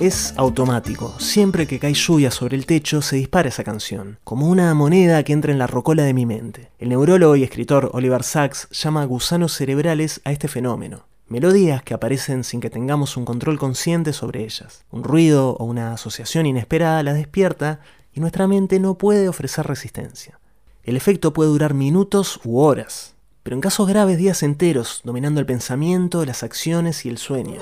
Es 0.00 0.34
automático. 0.36 1.14
Siempre 1.18 1.66
que 1.66 1.78
cae 1.78 1.94
lluvia 1.94 2.30
sobre 2.30 2.56
el 2.56 2.66
techo 2.66 3.00
se 3.00 3.16
dispara 3.16 3.48
esa 3.48 3.64
canción, 3.64 4.18
como 4.24 4.48
una 4.48 4.72
moneda 4.74 5.22
que 5.22 5.32
entra 5.32 5.52
en 5.52 5.58
la 5.58 5.66
rocola 5.66 6.02
de 6.02 6.12
mi 6.12 6.26
mente. 6.26 6.70
El 6.78 6.90
neurólogo 6.90 7.36
y 7.36 7.42
escritor 7.42 7.90
Oliver 7.94 8.22
Sacks 8.22 8.68
llama 8.70 9.04
gusanos 9.04 9.52
cerebrales 9.52 10.20
a 10.24 10.32
este 10.32 10.48
fenómeno. 10.48 11.06
Melodías 11.28 11.82
que 11.82 11.94
aparecen 11.94 12.44
sin 12.44 12.60
que 12.60 12.70
tengamos 12.70 13.16
un 13.16 13.24
control 13.24 13.58
consciente 13.58 14.12
sobre 14.12 14.44
ellas. 14.44 14.84
Un 14.90 15.02
ruido 15.02 15.56
o 15.56 15.64
una 15.64 15.92
asociación 15.92 16.46
inesperada 16.46 17.02
las 17.02 17.14
despierta 17.14 17.80
y 18.12 18.20
nuestra 18.20 18.46
mente 18.46 18.78
no 18.78 18.98
puede 18.98 19.28
ofrecer 19.28 19.66
resistencia. 19.66 20.38
El 20.84 20.96
efecto 20.96 21.32
puede 21.32 21.50
durar 21.50 21.74
minutos 21.74 22.38
u 22.44 22.58
horas, 22.60 23.14
pero 23.42 23.56
en 23.56 23.60
casos 23.60 23.88
graves 23.88 24.18
días 24.18 24.42
enteros, 24.42 25.00
dominando 25.04 25.40
el 25.40 25.46
pensamiento, 25.46 26.24
las 26.24 26.42
acciones 26.42 27.04
y 27.06 27.08
el 27.08 27.18
sueño. 27.18 27.60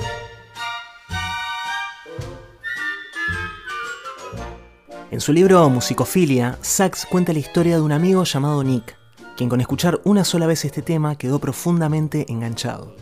En 5.14 5.20
su 5.20 5.32
libro 5.32 5.70
Musicofilia, 5.70 6.58
Sachs 6.60 7.06
cuenta 7.06 7.32
la 7.32 7.38
historia 7.38 7.76
de 7.76 7.82
un 7.82 7.92
amigo 7.92 8.24
llamado 8.24 8.64
Nick, 8.64 8.96
quien 9.36 9.48
con 9.48 9.60
escuchar 9.60 10.00
una 10.02 10.24
sola 10.24 10.48
vez 10.48 10.64
este 10.64 10.82
tema 10.82 11.14
quedó 11.14 11.38
profundamente 11.38 12.26
enganchado. 12.28 12.96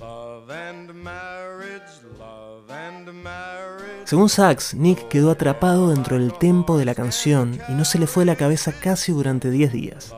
Según 4.05 4.29
Sachs, 4.29 4.75
Nick 4.75 5.09
quedó 5.09 5.31
atrapado 5.31 5.89
dentro 5.89 6.19
del 6.19 6.35
tempo 6.35 6.77
de 6.77 6.85
la 6.85 6.95
canción 6.95 7.59
y 7.71 7.73
no 7.73 7.87
se 7.87 7.99
le 7.99 8.07
fue 8.07 8.27
la 8.27 8.37
cabeza 8.37 8.75
casi 8.79 9.13
durante 9.13 9.51
10 9.51 9.73
días. 9.73 10.15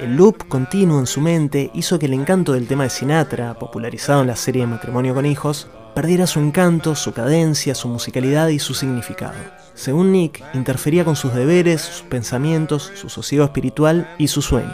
El 0.00 0.14
loop 0.16 0.46
continuo 0.46 1.00
en 1.00 1.06
su 1.06 1.20
mente 1.20 1.72
hizo 1.74 1.98
que 1.98 2.06
el 2.06 2.14
encanto 2.14 2.52
del 2.52 2.68
tema 2.68 2.84
de 2.84 2.90
Sinatra, 2.90 3.58
popularizado 3.58 4.20
en 4.20 4.28
la 4.28 4.36
serie 4.36 4.64
Matrimonio 4.64 5.12
con 5.12 5.26
Hijos, 5.26 5.66
perdiera 5.92 6.28
su 6.28 6.38
encanto, 6.38 6.94
su 6.94 7.12
cadencia, 7.12 7.74
su 7.74 7.88
musicalidad 7.88 8.46
y 8.48 8.60
su 8.60 8.74
significado. 8.74 9.34
Según 9.74 10.12
Nick, 10.12 10.44
interfería 10.54 11.04
con 11.04 11.16
sus 11.16 11.34
deberes, 11.34 11.80
sus 11.80 12.02
pensamientos, 12.02 12.92
su 12.94 13.08
sosiego 13.08 13.44
espiritual 13.44 14.08
y 14.18 14.28
su 14.28 14.40
sueño. 14.40 14.72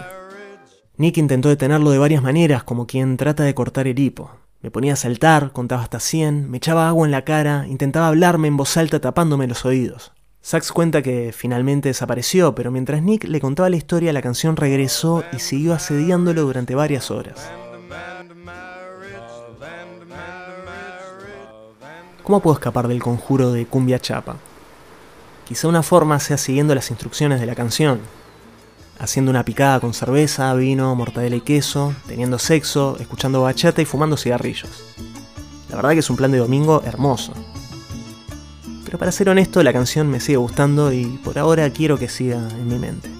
Nick 0.99 1.17
intentó 1.17 1.49
detenerlo 1.49 1.91
de 1.91 1.99
varias 1.99 2.23
maneras, 2.23 2.63
como 2.63 2.87
quien 2.87 3.17
trata 3.17 3.45
de 3.45 3.55
cortar 3.55 3.87
el 3.87 3.99
hipo. 3.99 4.31
Me 4.61 4.71
ponía 4.71 4.93
a 4.93 4.97
saltar, 4.97 5.53
contaba 5.53 5.83
hasta 5.83 6.01
100, 6.01 6.51
me 6.51 6.59
echaba 6.59 6.89
agua 6.89 7.07
en 7.07 7.13
la 7.13 7.25
cara, 7.25 7.67
intentaba 7.67 8.09
hablarme 8.09 8.49
en 8.49 8.59
voz 8.59 8.77
alta 8.77 9.01
tapándome 9.01 9.47
los 9.47 9.65
oídos. 9.65 10.14
Sachs 10.45 10.73
cuenta 10.73 11.01
que 11.01 11.33
finalmente 11.35 11.89
desapareció, 11.89 12.55
pero 12.55 12.71
mientras 12.71 13.01
Nick 13.01 13.25
le 13.25 13.41
contaba 13.41 13.71
la 13.71 13.77
historia, 13.77 14.13
la 14.13 14.21
canción 14.21 14.57
regresó 14.57 15.25
y 15.33 15.39
siguió 15.39 15.73
asediándolo 15.73 16.43
durante 16.43 16.75
varias 16.75 17.11
horas. 17.11 17.51
¿Cómo 22.23 22.41
puedo 22.41 22.53
escapar 22.53 22.89
del 22.89 23.03
conjuro 23.03 23.53
de 23.53 23.65
cumbia 23.65 23.99
chapa? 23.99 24.37
Quizá 25.49 25.67
una 25.67 25.83
forma 25.83 26.21
sea 26.21 26.37
siguiendo 26.37 26.75
las 26.75 26.91
instrucciones 26.91 27.41
de 27.41 27.47
la 27.47 27.55
canción, 27.55 28.01
haciendo 28.99 29.31
una 29.31 29.47
picada 29.47 29.81
con 29.81 29.95
cerveza, 29.95 30.53
vino, 30.53 30.95
mortadela 30.95 31.37
y 31.37 31.41
queso, 31.41 31.95
teniendo 32.07 32.39
sexo, 32.39 32.99
escuchando 33.01 33.41
bachata 33.41 33.81
y 33.81 33.87
fumando 33.87 34.19
cigarrillos. 34.19 34.85
La 35.71 35.77
verdad 35.77 35.93
que 35.93 36.01
es 36.01 36.11
un 36.11 36.17
plan 36.17 36.33
de 36.33 36.39
domingo 36.39 36.83
hermoso. 36.85 37.33
Pero 38.85 38.99
para 38.99 39.13
ser 39.13 39.29
honesto, 39.29 39.63
la 39.63 39.73
canción 39.73 40.09
me 40.09 40.21
sigue 40.21 40.37
gustando 40.37 40.93
y 40.93 41.07
por 41.25 41.39
ahora 41.39 41.69
quiero 41.71 41.99
que 41.99 42.09
siga 42.09 42.37
en 42.37 42.69
mi 42.69 42.79
mente. 42.79 43.11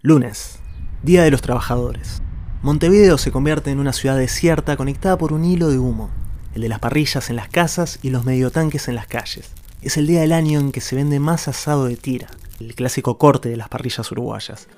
Lunes, 0.00 0.58
Día 1.02 1.22
de 1.22 1.30
los 1.30 1.42
Trabajadores. 1.42 2.22
Montevideo 2.62 3.18
se 3.18 3.32
convierte 3.32 3.70
en 3.70 3.78
una 3.78 3.92
ciudad 3.92 4.16
desierta 4.16 4.76
conectada 4.76 5.18
por 5.18 5.32
un 5.32 5.44
hilo 5.44 5.68
de 5.68 5.78
humo 5.78 6.10
el 6.54 6.62
de 6.62 6.68
las 6.68 6.80
parrillas 6.80 7.30
en 7.30 7.36
las 7.36 7.48
casas 7.48 7.98
y 8.02 8.10
los 8.10 8.24
mediotanques 8.24 8.88
en 8.88 8.94
las 8.94 9.06
calles. 9.06 9.50
Es 9.80 9.96
el 9.96 10.06
día 10.06 10.20
del 10.20 10.32
año 10.32 10.60
en 10.60 10.72
que 10.72 10.80
se 10.80 10.96
vende 10.96 11.18
más 11.18 11.48
asado 11.48 11.86
de 11.86 11.96
tira, 11.96 12.28
el 12.60 12.74
clásico 12.74 13.18
corte 13.18 13.48
de 13.48 13.56
las 13.56 13.68
parrillas 13.68 14.10
uruguayas. 14.12 14.68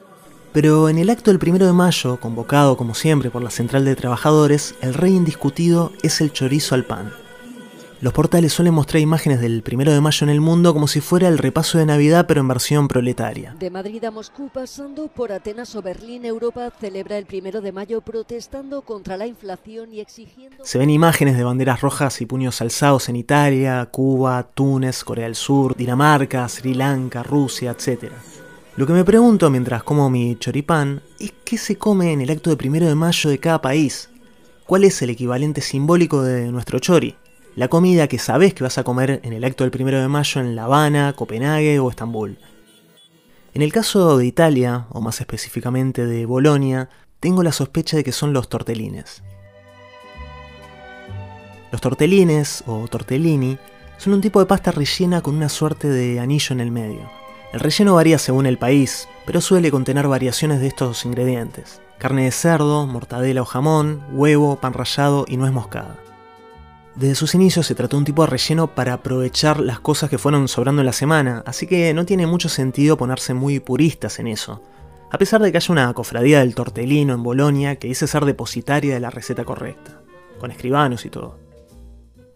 Pero 0.54 0.88
en 0.88 0.98
el 0.98 1.10
acto 1.10 1.32
del 1.32 1.40
primero 1.40 1.66
de 1.66 1.72
mayo, 1.72 2.20
convocado 2.20 2.76
como 2.76 2.94
siempre 2.94 3.28
por 3.28 3.42
la 3.42 3.50
Central 3.50 3.84
de 3.84 3.96
Trabajadores, 3.96 4.76
el 4.82 4.94
rey 4.94 5.12
indiscutido 5.12 5.90
es 6.04 6.20
el 6.20 6.32
chorizo 6.32 6.76
al 6.76 6.84
pan. 6.84 7.12
Los 8.00 8.12
portales 8.12 8.52
suelen 8.52 8.72
mostrar 8.72 9.00
imágenes 9.00 9.40
del 9.40 9.62
primero 9.64 9.92
de 9.92 10.00
mayo 10.00 10.24
en 10.24 10.30
el 10.30 10.40
mundo 10.40 10.72
como 10.72 10.86
si 10.86 11.00
fuera 11.00 11.26
el 11.26 11.38
repaso 11.38 11.78
de 11.78 11.86
Navidad 11.86 12.26
pero 12.28 12.40
en 12.40 12.46
versión 12.46 12.86
proletaria. 12.86 13.56
De 13.58 13.68
Madrid 13.68 14.04
a 14.04 14.12
Moscú, 14.12 14.48
pasando 14.48 15.08
por 15.08 15.32
Atenas 15.32 15.74
o 15.74 15.82
Berlín, 15.82 16.24
Europa 16.24 16.70
celebra 16.78 17.18
el 17.18 17.26
primero 17.26 17.60
de 17.60 17.72
mayo 17.72 18.00
protestando 18.00 18.82
contra 18.82 19.16
la 19.16 19.26
inflación 19.26 19.92
y 19.92 19.98
exigiendo. 19.98 20.64
Se 20.64 20.78
ven 20.78 20.90
imágenes 20.90 21.36
de 21.36 21.42
banderas 21.42 21.80
rojas 21.80 22.20
y 22.20 22.26
puños 22.26 22.60
alzados 22.60 23.08
en 23.08 23.16
Italia, 23.16 23.88
Cuba, 23.90 24.46
Túnez, 24.54 25.02
Corea 25.02 25.24
del 25.24 25.34
Sur, 25.34 25.74
Dinamarca, 25.74 26.48
Sri 26.48 26.74
Lanka, 26.74 27.24
Rusia, 27.24 27.72
etc. 27.72 28.12
Lo 28.76 28.86
que 28.86 28.92
me 28.92 29.04
pregunto 29.04 29.50
mientras 29.50 29.82
como 29.82 30.10
mi 30.10 30.36
choripán 30.36 31.02
es 31.20 31.32
qué 31.44 31.58
se 31.58 31.76
come 31.76 32.12
en 32.12 32.20
el 32.20 32.30
acto 32.30 32.50
de 32.50 32.56
primero 32.56 32.86
de 32.86 32.94
mayo 32.94 33.30
de 33.30 33.38
cada 33.38 33.62
país. 33.62 34.10
¿Cuál 34.66 34.84
es 34.84 35.00
el 35.02 35.10
equivalente 35.10 35.60
simbólico 35.60 36.22
de 36.22 36.50
nuestro 36.50 36.78
chori? 36.78 37.16
la 37.56 37.68
comida 37.68 38.08
que 38.08 38.18
sabes 38.18 38.52
que 38.52 38.64
vas 38.64 38.78
a 38.78 38.84
comer 38.84 39.20
en 39.22 39.32
el 39.32 39.44
acto 39.44 39.64
del 39.64 39.70
primero 39.70 40.00
de 40.00 40.08
mayo 40.08 40.40
en 40.40 40.56
La 40.56 40.64
Habana, 40.64 41.12
Copenhague 41.14 41.78
o 41.78 41.88
Estambul. 41.88 42.38
En 43.52 43.62
el 43.62 43.72
caso 43.72 44.18
de 44.18 44.26
Italia, 44.26 44.86
o 44.90 45.00
más 45.00 45.20
específicamente 45.20 46.04
de 46.06 46.26
Bolonia, 46.26 46.88
tengo 47.20 47.44
la 47.44 47.52
sospecha 47.52 47.96
de 47.96 48.02
que 48.02 48.10
son 48.10 48.32
los 48.32 48.48
tortelines. 48.48 49.22
Los 51.70 51.80
tortelines, 51.80 52.64
o 52.66 52.88
tortellini, 52.88 53.56
son 53.98 54.14
un 54.14 54.20
tipo 54.20 54.40
de 54.40 54.46
pasta 54.46 54.72
rellena 54.72 55.22
con 55.22 55.36
una 55.36 55.48
suerte 55.48 55.88
de 55.88 56.18
anillo 56.18 56.52
en 56.52 56.60
el 56.60 56.72
medio. 56.72 57.23
El 57.54 57.60
relleno 57.60 57.94
varía 57.94 58.18
según 58.18 58.46
el 58.46 58.58
país, 58.58 59.08
pero 59.24 59.40
suele 59.40 59.70
contener 59.70 60.08
variaciones 60.08 60.58
de 60.58 60.66
estos 60.66 61.04
ingredientes. 61.04 61.80
Carne 61.98 62.24
de 62.24 62.32
cerdo, 62.32 62.84
mortadela 62.88 63.42
o 63.42 63.44
jamón, 63.44 64.02
huevo, 64.10 64.56
pan 64.56 64.72
rallado 64.72 65.24
y 65.28 65.36
nuez 65.36 65.52
moscada. 65.52 65.96
Desde 66.96 67.14
sus 67.14 67.32
inicios 67.36 67.64
se 67.64 67.76
trató 67.76 67.96
un 67.96 68.04
tipo 68.04 68.24
de 68.24 68.30
relleno 68.30 68.74
para 68.74 68.94
aprovechar 68.94 69.60
las 69.60 69.78
cosas 69.78 70.10
que 70.10 70.18
fueron 70.18 70.48
sobrando 70.48 70.82
en 70.82 70.86
la 70.86 70.92
semana, 70.92 71.44
así 71.46 71.68
que 71.68 71.94
no 71.94 72.04
tiene 72.04 72.26
mucho 72.26 72.48
sentido 72.48 72.96
ponerse 72.96 73.34
muy 73.34 73.60
puristas 73.60 74.18
en 74.18 74.26
eso. 74.26 74.60
A 75.12 75.18
pesar 75.18 75.40
de 75.40 75.52
que 75.52 75.58
haya 75.58 75.70
una 75.70 75.94
cofradía 75.94 76.40
del 76.40 76.56
tortelino 76.56 77.14
en 77.14 77.22
Bolonia 77.22 77.76
que 77.76 77.86
dice 77.86 78.08
ser 78.08 78.24
depositaria 78.24 78.94
de 78.94 79.00
la 79.00 79.10
receta 79.10 79.44
correcta, 79.44 80.00
con 80.40 80.50
escribanos 80.50 81.04
y 81.04 81.10
todo. 81.10 81.43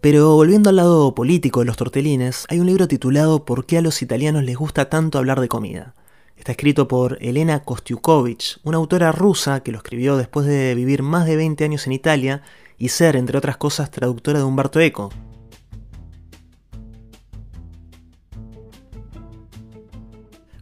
Pero 0.01 0.35
volviendo 0.35 0.69
al 0.69 0.77
lado 0.77 1.13
político 1.13 1.59
de 1.59 1.65
los 1.65 1.75
tortelines, 1.75 2.45
hay 2.47 2.61
un 2.61 2.67
libro 2.67 2.87
titulado 2.87 3.43
¿Por 3.43 3.65
qué 3.65 3.79
a 3.79 3.81
los 3.81 4.01
italianos 4.01 4.45
les 4.45 4.55
gusta 4.55 4.89
tanto 4.89 5.17
hablar 5.17 5.41
de 5.41 5.49
comida? 5.49 5.93
Está 6.37 6.53
escrito 6.53 6.87
por 6.87 7.17
Elena 7.19 7.65
Kostiukovich, 7.65 8.59
una 8.63 8.77
autora 8.77 9.11
rusa 9.11 9.61
que 9.61 9.73
lo 9.73 9.79
escribió 9.79 10.15
después 10.15 10.45
de 10.45 10.73
vivir 10.73 11.03
más 11.03 11.25
de 11.25 11.35
20 11.35 11.65
años 11.65 11.85
en 11.85 11.91
Italia 11.91 12.43
y 12.77 12.89
ser, 12.89 13.17
entre 13.17 13.37
otras 13.37 13.57
cosas, 13.57 13.91
traductora 13.91 14.39
de 14.39 14.45
Humberto 14.45 14.79
Eco. 14.79 15.09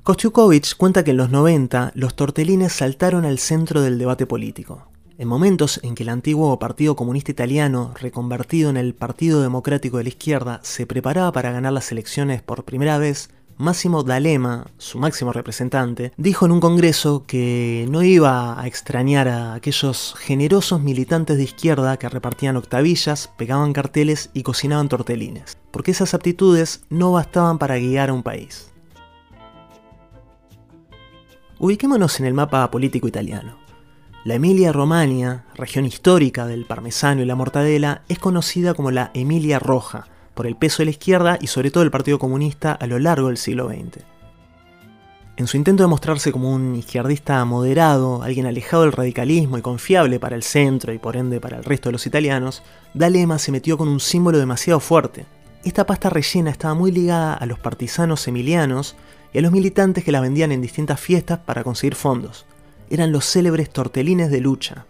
Kostiukovich 0.01 0.75
cuenta 0.77 1.03
que 1.03 1.11
en 1.11 1.17
los 1.17 1.29
90 1.29 1.91
los 1.93 2.15
tortelines 2.15 2.73
saltaron 2.73 3.23
al 3.23 3.37
centro 3.37 3.81
del 3.81 3.99
debate 3.99 4.25
político. 4.25 4.87
En 5.19 5.27
momentos 5.27 5.79
en 5.81 5.95
que 5.95 6.03
el 6.03 6.09
antiguo 6.09 6.59
Partido 6.59 6.95
Comunista 6.95 7.31
Italiano, 7.31 7.91
reconvertido 7.99 8.69
en 8.69 8.77
el 8.77 8.93
Partido 8.93 9.41
Democrático 9.41 9.97
de 9.97 10.03
la 10.03 10.09
Izquierda, 10.09 10.59
se 10.61 10.85
preparaba 10.85 11.31
para 11.31 11.51
ganar 11.51 11.73
las 11.73 11.91
elecciones 11.91 12.43
por 12.43 12.65
primera 12.65 12.99
vez, 12.99 13.31
Máximo 13.57 14.03
D'Alema, 14.03 14.67
su 14.77 14.99
máximo 14.99 15.33
representante, 15.33 16.11
dijo 16.17 16.45
en 16.45 16.51
un 16.51 16.59
congreso 16.59 17.23
que 17.25 17.87
no 17.89 18.03
iba 18.03 18.61
a 18.61 18.67
extrañar 18.67 19.27
a 19.27 19.55
aquellos 19.55 20.13
generosos 20.19 20.81
militantes 20.81 21.37
de 21.37 21.45
izquierda 21.45 21.97
que 21.97 22.09
repartían 22.09 22.55
octavillas, 22.55 23.31
pegaban 23.37 23.73
carteles 23.73 24.29
y 24.35 24.43
cocinaban 24.43 24.87
tortelines, 24.87 25.57
porque 25.71 25.89
esas 25.89 26.13
aptitudes 26.13 26.83
no 26.91 27.11
bastaban 27.11 27.57
para 27.57 27.79
guiar 27.79 28.11
a 28.11 28.13
un 28.13 28.21
país. 28.21 28.71
Ubiquémonos 31.57 32.19
en 32.19 32.27
el 32.27 32.35
mapa 32.35 32.69
político 32.69 33.07
italiano. 33.07 33.66
La 34.27 34.35
Emilia 34.35 34.73
Romagna, 34.73 35.45
región 35.55 35.85
histórica 35.85 36.45
del 36.45 36.65
parmesano 36.65 37.21
y 37.21 37.25
la 37.25 37.37
mortadela, 37.37 38.01
es 38.09 38.19
conocida 38.19 38.73
como 38.73 38.91
la 38.91 39.09
Emilia 39.13 39.57
Roja, 39.57 40.09
por 40.33 40.47
el 40.47 40.57
peso 40.57 40.79
de 40.79 40.87
la 40.87 40.91
izquierda 40.91 41.37
y 41.39 41.47
sobre 41.47 41.71
todo 41.71 41.83
el 41.83 41.91
Partido 41.91 42.19
Comunista 42.19 42.73
a 42.73 42.87
lo 42.87 42.99
largo 42.99 43.27
del 43.27 43.37
siglo 43.37 43.69
XX. 43.69 44.03
En 45.37 45.47
su 45.47 45.55
intento 45.55 45.83
de 45.83 45.87
mostrarse 45.87 46.33
como 46.33 46.53
un 46.53 46.75
izquierdista 46.75 47.45
moderado, 47.45 48.21
alguien 48.21 48.47
alejado 48.47 48.83
del 48.83 48.91
radicalismo 48.91 49.59
y 49.59 49.61
confiable 49.61 50.19
para 50.19 50.35
el 50.35 50.43
centro 50.43 50.91
y 50.91 50.97
por 50.97 51.15
ende 51.15 51.39
para 51.39 51.55
el 51.55 51.63
resto 51.63 51.87
de 51.87 51.93
los 51.93 52.05
italianos, 52.05 52.63
D'Alema 52.93 53.39
se 53.39 53.53
metió 53.53 53.77
con 53.77 53.87
un 53.87 54.01
símbolo 54.01 54.39
demasiado 54.39 54.81
fuerte. 54.81 55.25
Esta 55.63 55.85
pasta 55.85 56.09
rellena 56.09 56.51
estaba 56.51 56.73
muy 56.73 56.91
ligada 56.91 57.33
a 57.33 57.45
los 57.45 57.59
partisanos 57.59 58.27
emilianos 58.27 58.97
y 59.31 59.37
a 59.37 59.41
los 59.41 59.53
militantes 59.53 60.03
que 60.03 60.11
la 60.11 60.19
vendían 60.19 60.51
en 60.51 60.61
distintas 60.61 60.99
fiestas 60.99 61.39
para 61.39 61.63
conseguir 61.63 61.95
fondos. 61.95 62.45
Eran 62.89 63.11
los 63.11 63.25
célebres 63.25 63.69
tortelines 63.69 64.31
de 64.31 64.41
lucha. 64.41 64.85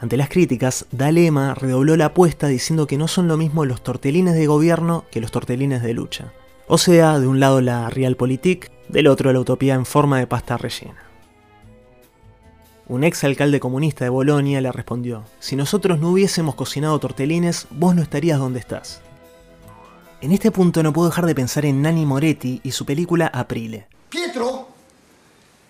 Ante 0.00 0.16
las 0.16 0.28
críticas, 0.28 0.86
Dalema 0.90 1.54
redobló 1.54 1.96
la 1.96 2.06
apuesta 2.06 2.48
diciendo 2.48 2.86
que 2.86 2.98
no 2.98 3.08
son 3.08 3.28
lo 3.28 3.36
mismo 3.36 3.64
los 3.64 3.82
tortelines 3.82 4.34
de 4.34 4.46
gobierno 4.46 5.04
que 5.10 5.20
los 5.20 5.30
tortelines 5.30 5.82
de 5.82 5.94
lucha. 5.94 6.32
O 6.66 6.78
sea, 6.78 7.20
de 7.20 7.26
un 7.26 7.40
lado 7.40 7.60
la 7.60 7.88
realpolitik, 7.90 8.70
del 8.88 9.06
otro 9.06 9.32
la 9.32 9.40
utopía 9.40 9.74
en 9.74 9.86
forma 9.86 10.18
de 10.18 10.26
pasta 10.26 10.56
rellena. 10.56 11.02
Un 12.88 13.04
ex 13.04 13.24
alcalde 13.24 13.60
comunista 13.60 14.04
de 14.04 14.10
Bolonia 14.10 14.60
le 14.60 14.72
respondió, 14.72 15.24
si 15.38 15.54
nosotros 15.54 15.98
no 16.00 16.10
hubiésemos 16.10 16.54
cocinado 16.54 16.98
tortelines, 16.98 17.66
vos 17.70 17.94
no 17.94 18.02
estarías 18.02 18.38
donde 18.38 18.58
estás. 18.58 19.02
En 20.20 20.32
este 20.32 20.50
punto 20.50 20.82
no 20.82 20.92
puedo 20.92 21.08
dejar 21.08 21.26
de 21.26 21.34
pensar 21.34 21.64
en 21.64 21.80
Nanni 21.80 22.06
Moretti 22.06 22.60
y 22.62 22.72
su 22.72 22.84
película 22.84 23.28
Aprile. 23.28 23.86
Pietro? 24.08 24.71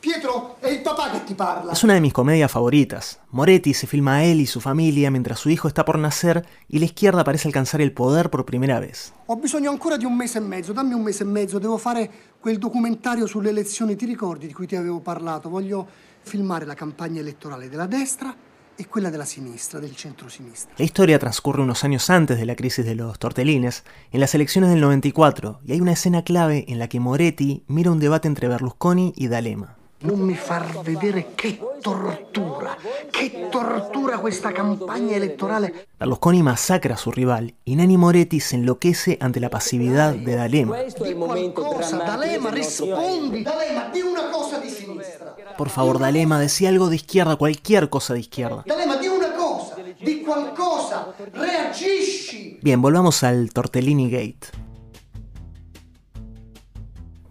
Pietro, 0.02 0.56
è 0.58 0.68
il 0.68 0.82
papà 0.82 1.12
che 1.12 1.22
ti 1.22 1.34
parla. 1.34 1.70
Es 1.70 1.84
una 1.84 1.94
de 1.94 2.00
mis 2.00 2.12
comedias 2.12 2.50
favoritas. 2.50 3.20
Moretti 3.30 3.72
se 3.72 3.86
filma 3.86 4.14
a 4.14 4.24
él 4.24 4.40
y 4.40 4.46
su 4.46 4.58
familia 4.58 5.12
mientras 5.12 5.38
su 5.38 5.48
hijo 5.48 5.68
está 5.68 5.84
por 5.84 5.96
nacer 5.96 6.44
y 6.66 6.80
la 6.80 6.86
izquierda 6.86 7.22
parece 7.22 7.46
alcanzar 7.46 7.80
el 7.80 7.92
poder 7.92 8.28
por 8.28 8.44
primera 8.44 8.80
vez. 8.80 9.12
Ho 9.26 9.36
bisogno 9.36 9.70
ancora 9.70 9.96
di 9.96 10.04
un 10.04 10.16
mese 10.16 10.38
e 10.38 10.40
mezzo, 10.40 10.72
dammi 10.72 10.92
un 10.92 11.02
mese 11.02 11.22
e 11.22 11.26
mezzo, 11.26 11.60
devo 11.60 11.78
fare 11.78 12.10
quel 12.40 12.58
documentario 12.58 13.28
sulle 13.28 13.50
elezioni, 13.50 13.94
ti 13.94 14.04
ricordi 14.04 14.48
di 14.48 14.52
cui 14.52 14.66
ti 14.66 14.74
avevo 14.74 14.98
parlato? 14.98 15.48
Voglio 15.48 15.86
filmare 16.22 16.66
la 16.66 16.74
campagna 16.74 17.20
elettorale 17.20 17.68
della 17.68 17.86
destra 17.86 18.34
e 18.74 18.88
quella 18.88 19.08
della 19.08 19.24
sinistra, 19.24 19.78
del 19.78 19.94
centro-sinistra. 19.94 20.74
La 20.78 20.84
historia 20.84 21.20
transcurre 21.20 21.62
unos 21.62 21.84
años 21.84 22.10
antes 22.10 22.38
de 22.38 22.44
la 22.44 22.56
crisis 22.56 22.84
de 22.84 22.96
los 22.96 23.20
tortelines, 23.20 23.84
en 24.10 24.18
las 24.18 24.34
elecciones 24.34 24.70
del 24.70 24.80
94, 24.80 25.60
y 25.64 25.70
hay 25.70 25.80
una 25.80 25.92
escena 25.92 26.24
clave 26.24 26.64
en 26.66 26.80
la 26.80 26.88
que 26.88 26.98
Moretti 26.98 27.62
mira 27.68 27.92
un 27.92 28.00
debate 28.00 28.26
entre 28.26 28.48
Berlusconi 28.48 29.12
y 29.14 29.28
D'Alema. 29.28 29.76
Non 30.02 30.18
mi 30.18 30.34
far 30.34 30.80
vedere 30.82 31.28
che 31.34 31.58
tortura, 31.80 32.76
che 33.10 33.48
tortura 33.50 34.18
questa 34.18 34.50
campagna 34.50 35.14
elettorale. 35.14 35.86
Berlusconi 35.96 36.42
masacra 36.42 36.94
a 36.94 36.96
su 36.96 37.10
rival 37.10 37.52
y 37.64 37.76
Nanni 37.76 37.96
Moretti 37.96 38.40
se 38.40 38.56
enloquece 38.56 39.16
ante 39.20 39.38
la 39.38 39.48
pasividad 39.48 40.14
de 40.14 40.34
D'Alema. 40.34 40.76
Di 40.82 41.14
qualcosa, 41.14 41.96
D'Alema, 41.98 42.50
rispondi! 42.50 43.42
D'Alema, 43.42 43.90
di 43.92 44.00
una 44.00 44.28
cosa 44.30 44.58
di 44.58 44.68
sinistra! 44.68 45.36
Por 45.56 45.68
favor, 45.68 45.98
D'Alema, 45.98 46.40
decía 46.40 46.70
algo 46.70 46.88
de 46.88 46.96
izquierda, 46.96 47.36
cualquier 47.36 47.88
cosa 47.88 48.14
de 48.14 48.20
izquierda. 48.20 48.64
D'Alema, 48.66 48.96
di 48.96 49.06
una 49.06 49.32
cosa, 49.34 49.76
di 50.00 50.20
qualcosa, 50.22 51.14
reagisci! 51.32 52.58
Bien, 52.60 52.80
volvamos 52.82 53.22
al 53.22 53.50
Tortellini 53.52 54.10
Gate. 54.10 54.61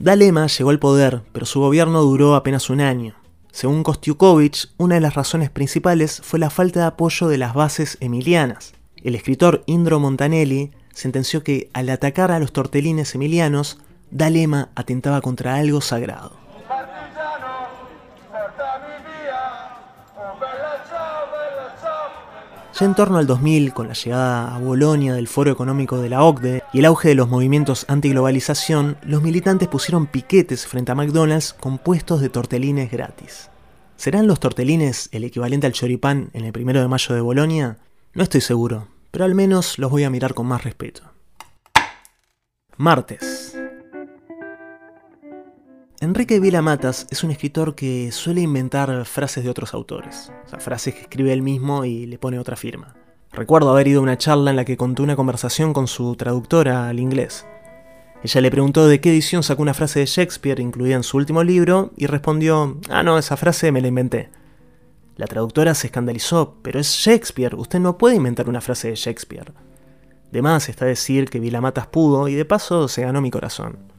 D'Alema 0.01 0.48
llegó 0.48 0.72
al 0.72 0.79
poder, 0.79 1.22
pero 1.31 1.46
su 1.46 1.60
gobierno 1.60 2.01
duró 2.01 2.34
apenas 2.34 2.72
un 2.72 2.81
año. 2.81 3.13
Según 3.51 3.84
Kostiukovich, 3.84 4.70
una 4.77 4.96
de 4.96 5.01
las 5.01 5.13
razones 5.13 5.51
principales 5.51 6.22
fue 6.24 6.39
la 6.39 6.50
falta 6.50 6.79
de 6.79 6.86
apoyo 6.88 7.27
de 7.27 7.38
las 7.38 7.53
bases 7.53 7.98
emilianas. 8.00 8.74
El 9.03 9.13
escritor 9.13 9.62
Indro 9.67 10.00
Montanelli 10.00 10.72
sentenció 10.91 11.43
que 11.43 11.70
al 11.74 11.88
atacar 11.89 12.31
a 12.31 12.39
los 12.39 12.51
tortelines 12.51 13.13
emilianos, 13.13 13.77
D'Alema 14.10 14.70
atentaba 14.74 15.22
contra 15.22 15.53
algo 15.53 15.81
sagrado. 15.81 16.40
Ya 22.81 22.87
en 22.87 22.96
torno 22.96 23.20
al 23.20 23.27
2000, 23.27 23.74
con 23.75 23.87
la 23.87 23.94
llegada 23.94 24.55
a 24.55 24.57
Bolonia 24.57 25.13
del 25.13 25.27
Foro 25.27 25.51
Económico 25.51 26.00
de 26.00 26.09
la 26.09 26.24
OCDE 26.24 26.63
y 26.74 26.79
el 26.79 26.85
auge 26.85 27.09
de 27.09 27.13
los 27.13 27.29
movimientos 27.29 27.85
antiglobalización, 27.87 28.98
los 29.03 29.22
militantes 29.22 29.67
pusieron 29.67 30.07
piquetes 30.07 30.65
frente 30.65 30.91
a 30.91 30.96
McDonald's 30.96 31.53
con 31.53 31.77
puestos 31.77 32.22
de 32.22 32.29
tortelines 32.29 32.89
gratis. 32.89 33.51
¿Serán 33.98 34.25
los 34.25 34.39
tortelines 34.39 35.09
el 35.11 35.25
equivalente 35.25 35.67
al 35.67 35.74
choripán 35.74 36.31
en 36.33 36.44
el 36.44 36.53
primero 36.53 36.81
de 36.81 36.87
mayo 36.87 37.13
de 37.13 37.22
Bolonia? 37.22 37.77
No 38.15 38.24
estoy 38.24 38.41
seguro, 38.41 38.87
pero 39.11 39.25
al 39.25 39.35
menos 39.35 39.77
los 39.77 39.91
voy 39.91 40.03
a 40.03 40.09
mirar 40.09 40.33
con 40.33 40.48
más 40.48 40.63
respeto. 40.63 41.03
Martes. 42.77 43.50
Enrique 46.01 46.40
Vila 46.40 46.64
Matas 46.64 47.05
es 47.11 47.24
un 47.24 47.29
escritor 47.29 47.75
que 47.75 48.11
suele 48.11 48.42
inventar 48.42 49.05
frases 49.05 49.44
de 49.44 49.51
otros 49.51 49.75
autores, 49.75 50.31
frases 50.57 50.96
que 50.96 51.01
escribe 51.01 51.31
él 51.31 51.44
mismo 51.44 51.85
y 51.85 52.07
le 52.07 52.18
pone 52.18 52.40
otra 52.40 52.55
firma. 52.55 52.96
Recuerdo 53.31 53.70
haber 53.70 53.87
ido 53.87 54.00
a 54.00 54.03
una 54.03 54.18
charla 54.18 54.50
en 54.50 54.55
la 54.55 54.66
que 54.66 54.77
contó 54.77 55.03
una 55.03 55.16
conversación 55.16 55.74
con 55.74 55.85
su 55.87 56.16
traductora 56.16 56.90
al 56.90 57.00
inglés. 57.00 57.46
Ella 58.24 58.42
le 58.42 58.50
preguntó 58.50 58.87
de 58.87 59.00
qué 59.00 59.11
edición 59.11 59.44
sacó 59.44 59.61
una 59.61 59.75
frase 59.75 60.00
de 60.00 60.07
Shakespeare 60.07 60.59
incluida 60.59 60.96
en 60.96 61.03
su 61.03 61.18
último 61.18 61.44
libro 61.44 61.92
y 61.96 62.07
respondió, 62.07 62.79
ah 62.90 63.03
no, 63.03 63.20
esa 63.20 63.37
frase 63.37 63.72
me 63.72 63.81
la 63.81 63.90
inventé. 63.90 64.31
La 65.18 65.27
traductora 65.27 65.75
se 65.75 65.85
escandalizó, 65.85 66.55
pero 66.64 66.79
es 66.79 66.87
Shakespeare, 66.87 67.53
usted 67.53 67.79
no 67.79 68.00
puede 68.00 68.16
inventar 68.16 68.50
una 68.50 68.61
frase 68.61 68.87
de 68.87 68.96
Shakespeare. 68.96 69.53
De 70.31 70.42
más 70.42 70.68
está 70.68 70.85
decir 70.85 71.29
que 71.29 71.40
Vilamatas 71.40 71.85
pudo 71.85 72.27
y 72.27 72.33
de 72.33 72.46
paso 72.46 72.87
se 72.87 73.03
ganó 73.03 73.22
mi 73.22 73.29
corazón. 73.29 73.90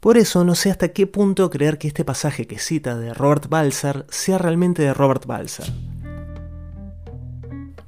Por 0.00 0.18
eso 0.18 0.44
no 0.44 0.54
sé 0.54 0.70
hasta 0.70 0.88
qué 0.88 1.06
punto 1.06 1.50
creer 1.50 1.78
que 1.78 1.88
este 1.88 2.04
pasaje 2.04 2.46
que 2.46 2.58
cita 2.58 2.96
de 2.96 3.14
Robert 3.14 3.48
Balser 3.48 4.06
sea 4.08 4.38
realmente 4.38 4.82
de 4.82 4.94
Robert 4.94 5.26
Balser. 5.26 5.72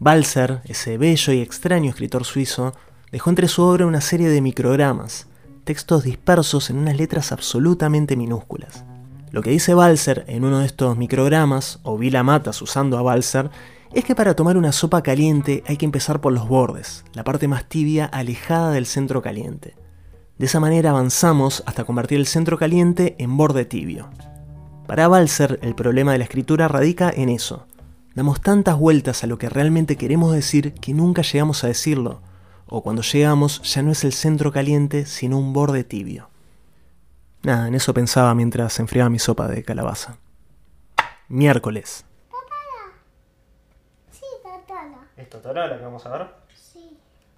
Balser, 0.01 0.63
ese 0.65 0.97
bello 0.97 1.33
y 1.33 1.41
extraño 1.41 1.91
escritor 1.91 2.25
suizo, 2.25 2.73
dejó 3.13 3.31
entre 3.31 3.49
su 3.49 3.63
obra 3.63 3.87
una 3.87 4.01
serie 4.01 4.29
de 4.29 4.41
microgramas, 4.41 5.27
textos 5.65 6.05
dispersos 6.05 6.71
en 6.71 6.79
unas 6.79 6.97
letras 6.97 7.31
absolutamente 7.31 8.17
minúsculas. 8.17 8.85
Lo 9.31 9.43
que 9.43 9.51
dice 9.51 9.75
Balser 9.75 10.25
en 10.29 10.45
uno 10.45 10.61
de 10.61 10.67
estos 10.67 10.97
microgramas, 10.97 11.81
o 11.83 11.99
Vila 11.99 12.23
Matas 12.23 12.63
usando 12.63 12.97
a 12.97 13.03
Balser, 13.03 13.51
es 13.93 14.05
que 14.05 14.15
para 14.15 14.35
tomar 14.35 14.57
una 14.57 14.73
sopa 14.73 15.03
caliente 15.03 15.63
hay 15.67 15.77
que 15.77 15.85
empezar 15.85 16.21
por 16.21 16.33
los 16.33 16.49
bordes, 16.49 17.05
la 17.13 17.25
parte 17.25 17.49
más 17.49 17.69
tibia 17.69 18.07
alejada 18.07 18.71
del 18.71 18.87
centro 18.87 19.21
caliente. 19.21 19.75
De 20.39 20.47
esa 20.47 20.61
manera 20.61 20.91
avanzamos 20.91 21.65
hasta 21.67 21.85
convertir 21.85 22.19
el 22.19 22.27
centro 22.27 22.59
caliente 22.59 23.17
en 23.19 23.37
borde 23.37 23.65
tibio. 23.65 24.09
Para 24.87 25.09
Balser, 25.09 25.59
el 25.63 25.75
problema 25.75 26.13
de 26.13 26.19
la 26.19 26.25
escritura 26.25 26.69
radica 26.69 27.11
en 27.11 27.29
eso. 27.29 27.67
Damos 28.15 28.41
tantas 28.41 28.79
vueltas 28.79 29.25
a 29.25 29.27
lo 29.27 29.37
que 29.37 29.49
realmente 29.49 29.97
queremos 29.97 30.33
decir 30.33 30.75
que 30.75 30.95
nunca 30.95 31.23
llegamos 31.23 31.65
a 31.65 31.67
decirlo, 31.67 32.21
o 32.67 32.83
cuando 32.83 33.03
llegamos 33.03 33.63
ya 33.63 33.83
no 33.83 33.91
es 33.91 34.05
el 34.05 34.13
centro 34.13 34.53
caliente, 34.53 35.07
sino 35.07 35.39
un 35.39 35.53
borde 35.53 35.83
tibio. 35.83 36.31
Nada, 37.43 37.67
en 37.67 37.75
eso 37.75 37.93
pensaba 37.93 38.35
mientras 38.35 38.79
enfriaba 38.79 39.11
mi 39.11 39.19
sopa 39.19 39.49
de 39.49 39.65
calabaza. 39.65 40.19
Miércoles. 41.29 42.05
Sí, 44.13 44.25
Tatala. 44.43 45.09
¿Es 45.17 45.29
Totara 45.29 45.67
la 45.67 45.79
que 45.79 45.85
vamos 45.85 46.07
a 46.07 46.11
ver? 46.11 46.38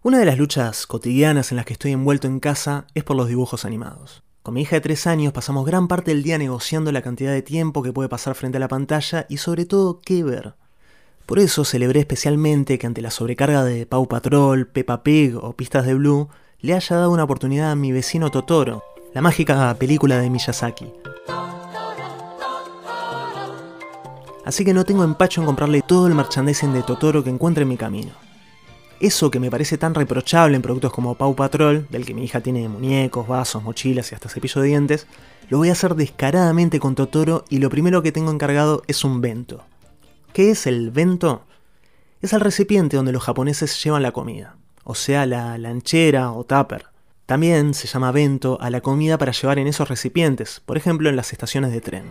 Una 0.02 0.18
de 0.18 0.24
las 0.24 0.38
luchas 0.38 0.86
cotidianas 0.86 1.52
en 1.52 1.56
las 1.56 1.66
que 1.66 1.74
estoy 1.74 1.92
envuelto 1.92 2.26
en 2.26 2.40
casa 2.40 2.86
es 2.94 3.04
por 3.04 3.16
los 3.16 3.28
dibujos 3.28 3.66
animados. 3.66 4.22
Con 4.42 4.54
mi 4.54 4.62
hija 4.62 4.76
de 4.76 4.80
3 4.80 5.06
años 5.06 5.34
pasamos 5.34 5.66
gran 5.66 5.88
parte 5.88 6.10
del 6.10 6.22
día 6.22 6.38
negociando 6.38 6.90
la 6.90 7.02
cantidad 7.02 7.32
de 7.32 7.42
tiempo 7.42 7.82
que 7.82 7.92
puede 7.92 8.08
pasar 8.08 8.34
frente 8.34 8.56
a 8.56 8.60
la 8.60 8.68
pantalla 8.68 9.26
y 9.28 9.36
sobre 9.36 9.66
todo 9.66 10.00
qué 10.00 10.24
ver. 10.24 10.54
Por 11.26 11.38
eso 11.38 11.66
celebré 11.66 12.00
especialmente 12.00 12.78
que 12.78 12.86
ante 12.86 13.02
la 13.02 13.10
sobrecarga 13.10 13.62
de 13.62 13.84
Paw 13.84 14.08
Patrol, 14.08 14.68
Peppa 14.68 15.02
Pig 15.02 15.36
o 15.36 15.52
Pistas 15.52 15.84
de 15.84 15.92
Blue, 15.92 16.30
le 16.60 16.72
haya 16.72 16.96
dado 16.96 17.10
una 17.10 17.24
oportunidad 17.24 17.70
a 17.70 17.76
mi 17.76 17.92
vecino 17.92 18.30
Totoro, 18.30 18.82
la 19.12 19.20
mágica 19.20 19.76
película 19.78 20.18
de 20.18 20.30
Miyazaki. 20.30 20.94
Así 24.46 24.64
que 24.64 24.72
no 24.72 24.84
tengo 24.86 25.04
empacho 25.04 25.42
en 25.42 25.46
comprarle 25.46 25.82
todo 25.82 26.06
el 26.06 26.14
merchandising 26.14 26.72
de 26.72 26.84
Totoro 26.84 27.22
que 27.22 27.28
encuentre 27.28 27.64
en 27.64 27.68
mi 27.68 27.76
camino. 27.76 28.29
Eso 29.00 29.30
que 29.30 29.40
me 29.40 29.50
parece 29.50 29.78
tan 29.78 29.94
reprochable 29.94 30.56
en 30.56 30.62
productos 30.62 30.92
como 30.92 31.14
Paw 31.14 31.34
Patrol, 31.34 31.86
del 31.88 32.04
que 32.04 32.12
mi 32.12 32.22
hija 32.22 32.42
tiene 32.42 32.68
muñecos, 32.68 33.26
vasos, 33.26 33.62
mochilas 33.62 34.12
y 34.12 34.14
hasta 34.14 34.28
cepillo 34.28 34.60
de 34.60 34.68
dientes, 34.68 35.06
lo 35.48 35.56
voy 35.56 35.70
a 35.70 35.72
hacer 35.72 35.94
descaradamente 35.94 36.78
con 36.78 36.94
Totoro 36.94 37.46
y 37.48 37.58
lo 37.58 37.70
primero 37.70 38.02
que 38.02 38.12
tengo 38.12 38.30
encargado 38.30 38.82
es 38.88 39.02
un 39.02 39.22
bento. 39.22 39.64
¿Qué 40.34 40.50
es 40.50 40.66
el 40.66 40.90
bento? 40.90 41.44
Es 42.20 42.34
el 42.34 42.42
recipiente 42.42 42.98
donde 42.98 43.12
los 43.12 43.22
japoneses 43.22 43.82
llevan 43.82 44.02
la 44.02 44.12
comida, 44.12 44.56
o 44.84 44.94
sea, 44.94 45.24
la 45.24 45.56
lanchera 45.56 46.32
o 46.32 46.44
tupper. 46.44 46.84
También 47.24 47.72
se 47.72 47.88
llama 47.88 48.12
bento 48.12 48.58
a 48.60 48.68
la 48.68 48.82
comida 48.82 49.16
para 49.16 49.32
llevar 49.32 49.58
en 49.58 49.66
esos 49.66 49.88
recipientes, 49.88 50.60
por 50.66 50.76
ejemplo 50.76 51.08
en 51.08 51.16
las 51.16 51.32
estaciones 51.32 51.72
de 51.72 51.80
tren. 51.80 52.04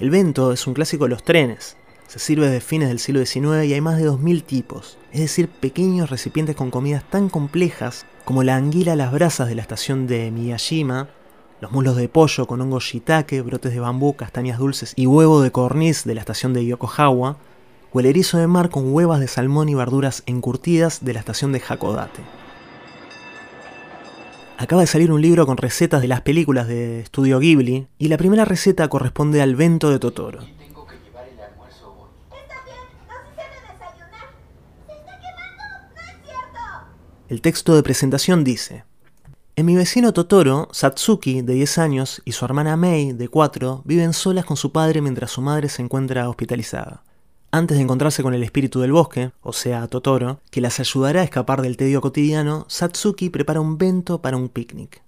El 0.00 0.10
bento 0.10 0.52
es 0.52 0.66
un 0.66 0.74
clásico 0.74 1.04
de 1.04 1.10
los 1.10 1.22
trenes. 1.22 1.76
Se 2.08 2.18
sirve 2.18 2.46
desde 2.46 2.62
fines 2.62 2.88
del 2.88 2.98
siglo 2.98 3.24
XIX 3.24 3.66
y 3.66 3.74
hay 3.74 3.82
más 3.82 3.98
de 3.98 4.08
2.000 4.08 4.42
tipos, 4.42 4.96
es 5.12 5.20
decir, 5.20 5.48
pequeños 5.48 6.08
recipientes 6.08 6.56
con 6.56 6.70
comidas 6.70 7.04
tan 7.08 7.28
complejas 7.28 8.06
como 8.24 8.42
la 8.42 8.56
anguila 8.56 8.94
a 8.94 8.96
las 8.96 9.12
brasas 9.12 9.46
de 9.46 9.54
la 9.54 9.60
estación 9.60 10.06
de 10.06 10.30
Miyajima, 10.30 11.08
los 11.60 11.70
muslos 11.70 11.96
de 11.96 12.08
pollo 12.08 12.46
con 12.46 12.62
hongo 12.62 12.80
shiitake, 12.80 13.42
brotes 13.42 13.74
de 13.74 13.80
bambú, 13.80 14.16
castañas 14.16 14.58
dulces 14.58 14.94
y 14.96 15.06
huevo 15.06 15.42
de 15.42 15.52
codorniz 15.52 16.04
de 16.04 16.14
la 16.14 16.20
estación 16.20 16.54
de 16.54 16.64
Yokohama, 16.64 17.36
o 17.92 18.00
el 18.00 18.06
erizo 18.06 18.38
de 18.38 18.46
mar 18.46 18.70
con 18.70 18.90
huevas 18.90 19.20
de 19.20 19.28
salmón 19.28 19.68
y 19.68 19.74
verduras 19.74 20.22
encurtidas 20.24 21.04
de 21.04 21.12
la 21.12 21.20
estación 21.20 21.52
de 21.52 21.62
Hakodate. 21.66 22.22
Acaba 24.56 24.80
de 24.80 24.86
salir 24.86 25.12
un 25.12 25.20
libro 25.20 25.44
con 25.44 25.58
recetas 25.58 26.00
de 26.00 26.08
las 26.08 26.22
películas 26.22 26.68
de 26.68 27.00
Estudio 27.00 27.38
Ghibli 27.38 27.86
y 27.98 28.08
la 28.08 28.16
primera 28.16 28.46
receta 28.46 28.88
corresponde 28.88 29.42
al 29.42 29.56
bento 29.56 29.90
de 29.90 29.98
Totoro. 29.98 30.40
Está 30.40 30.54
bien, 32.64 32.78
El 37.28 37.42
texto 37.42 37.74
de 37.76 37.82
presentación 37.82 38.42
dice, 38.42 38.84
en 39.56 39.66
mi 39.66 39.76
vecino 39.76 40.12
Totoro, 40.12 40.68
Satsuki, 40.72 41.42
de 41.42 41.54
10 41.54 41.78
años, 41.78 42.22
y 42.24 42.32
su 42.32 42.44
hermana 42.44 42.76
Mei, 42.76 43.12
de 43.12 43.28
4, 43.28 43.82
viven 43.84 44.12
solas 44.12 44.44
con 44.44 44.56
su 44.56 44.72
padre 44.72 45.00
mientras 45.00 45.32
su 45.32 45.42
madre 45.42 45.68
se 45.68 45.82
encuentra 45.82 46.28
hospitalizada. 46.28 47.02
Antes 47.50 47.76
de 47.76 47.82
encontrarse 47.82 48.22
con 48.22 48.34
el 48.34 48.42
espíritu 48.42 48.80
del 48.80 48.92
bosque, 48.92 49.32
o 49.42 49.52
sea, 49.52 49.86
Totoro, 49.88 50.40
que 50.50 50.60
las 50.60 50.80
ayudará 50.80 51.20
a 51.20 51.24
escapar 51.24 51.60
del 51.62 51.76
tedio 51.76 52.00
cotidiano, 52.00 52.64
Satsuki 52.68 53.30
prepara 53.30 53.60
un 53.60 53.78
bento 53.78 54.22
para 54.22 54.36
un 54.36 54.48
picnic. 54.48 55.02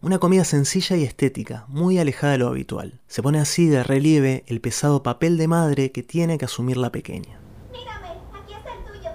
Una 0.00 0.18
comida 0.18 0.44
sencilla 0.44 0.96
y 0.96 1.02
estética, 1.02 1.64
muy 1.66 1.98
alejada 1.98 2.34
de 2.34 2.38
lo 2.38 2.48
habitual. 2.48 3.00
Se 3.08 3.20
pone 3.20 3.40
así 3.40 3.66
de 3.66 3.82
relieve 3.82 4.44
el 4.46 4.60
pesado 4.60 5.02
papel 5.02 5.36
de 5.36 5.48
madre 5.48 5.90
que 5.90 6.04
tiene 6.04 6.38
que 6.38 6.44
asumir 6.44 6.76
la 6.76 6.92
pequeña. 6.92 7.40
Mírame, 7.72 8.10
aquí 8.32 8.52
está 8.52 8.74
el 8.74 8.84
tuyo. 8.84 9.10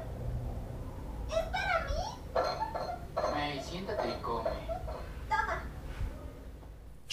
¿Es 1.29 1.45
para 1.51 1.85
mí? 1.85 3.33
May, 3.33 3.61
siéntate 3.63 4.09
y 4.09 4.21
come. 4.21 4.49
Toma. 5.29 5.63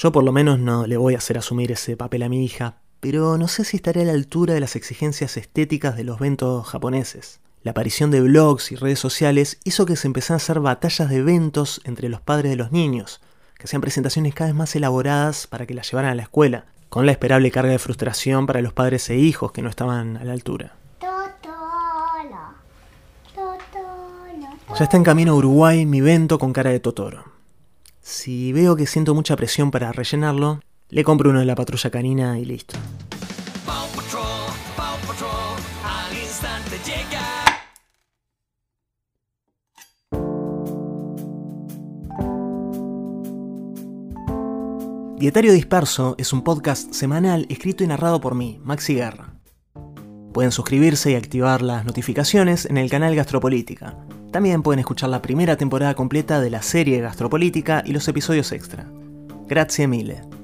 Yo 0.03 0.13
por 0.13 0.25
lo 0.25 0.33
menos 0.33 0.59
no 0.59 0.87
le 0.87 0.97
voy 0.97 1.13
a 1.15 1.19
hacer 1.19 1.37
asumir 1.37 1.73
ese 1.73 1.95
papel 1.95 2.23
a 2.23 2.31
mi 2.31 2.43
hija, 2.43 2.77
pero 3.01 3.37
no 3.37 3.49
sé 3.49 3.65
si 3.65 3.77
estaré 3.77 4.01
a 4.01 4.05
la 4.07 4.13
altura 4.13 4.55
de 4.55 4.61
las 4.61 4.75
exigencias 4.75 5.37
estéticas 5.37 5.95
de 5.95 6.05
los 6.05 6.19
ventos 6.19 6.67
japoneses. 6.67 7.41
La 7.63 7.73
aparición 7.73 8.11
de 8.11 8.23
blogs 8.23 8.73
y 8.73 8.77
redes 8.77 8.99
sociales 8.99 9.59
hizo 9.63 9.85
que 9.85 9.97
se 9.97 10.07
empezaran 10.07 10.37
a 10.37 10.43
hacer 10.43 10.61
batallas 10.61 11.11
de 11.11 11.17
eventos 11.17 11.83
entre 11.85 12.09
los 12.09 12.23
padres 12.23 12.51
de 12.51 12.57
los 12.57 12.73
niños, 12.73 13.21
que 13.59 13.65
hacían 13.65 13.83
presentaciones 13.83 14.33
cada 14.33 14.49
vez 14.49 14.57
más 14.57 14.75
elaboradas 14.75 15.47
para 15.47 15.67
que 15.67 15.75
las 15.75 15.91
llevaran 15.91 16.13
a 16.13 16.15
la 16.15 16.23
escuela, 16.23 16.65
con 16.89 17.05
la 17.05 17.13
esperable 17.13 17.51
carga 17.51 17.73
de 17.73 17.79
frustración 17.79 18.47
para 18.47 18.63
los 18.63 18.73
padres 18.73 19.11
e 19.11 19.19
hijos 19.19 19.53
que 19.53 19.61
no 19.61 19.69
estaban 19.69 20.17
a 20.17 20.25
la 20.25 20.33
altura. 20.33 20.77
Totoro. 20.99 22.55
Totoro. 23.35 24.77
Ya 24.79 24.85
está 24.85 24.97
en 24.97 25.05
camino 25.05 25.33
a 25.33 25.35
Uruguay 25.35 25.85
mi 25.85 26.01
vento 26.01 26.39
con 26.39 26.55
cara 26.55 26.71
de 26.71 26.81
Totoro. 26.81 27.40
Si 28.01 28.53
veo 28.53 28.77
que 28.77 28.87
siento 28.87 29.15
mucha 29.15 29.37
presión 29.37 29.71
para 29.71 29.93
rellenarlo, 29.93 30.61
le 30.89 31.05
compro 31.05 31.31
uno 31.31 31.41
de 31.41 31.45
la 31.45 31.55
patrulla 31.55 31.91
canina 31.91 32.39
y 32.39 32.45
listo. 32.45 32.79
Paw 33.67 33.87
Patrol, 33.95 34.53
Paw 34.77 34.97
Patrol, 35.07 35.59
al 35.85 36.19
instante 36.19 36.77
llega. 36.85 37.41
Dietario 45.19 45.53
Disperso 45.53 46.15
es 46.17 46.33
un 46.33 46.43
podcast 46.43 46.95
semanal 46.95 47.47
escrito 47.51 47.85
y 47.85 47.87
narrado 47.87 48.23
por 48.23 48.35
mí, 48.35 48.59
Maxi 48.65 48.95
Guerra. 48.95 49.35
Pueden 50.33 50.51
suscribirse 50.51 51.11
y 51.11 51.15
activar 51.17 51.61
las 51.61 51.85
notificaciones 51.85 52.65
en 52.65 52.79
el 52.79 52.89
canal 52.89 53.15
Gastropolítica. 53.15 53.99
También 54.31 54.63
pueden 54.63 54.79
escuchar 54.79 55.11
la 55.11 55.23
primera 55.23 55.57
temporada 55.57 55.95
completa 55.95 56.41
de 56.41 56.51
la 56.51 56.63
serie 56.63 57.01
Gastropolítica 57.01 57.83
y 57.85 57.93
los 57.93 58.07
episodios 58.07 58.53
extra. 58.53 58.87
Grazie 59.49 59.89
mille. 59.89 60.40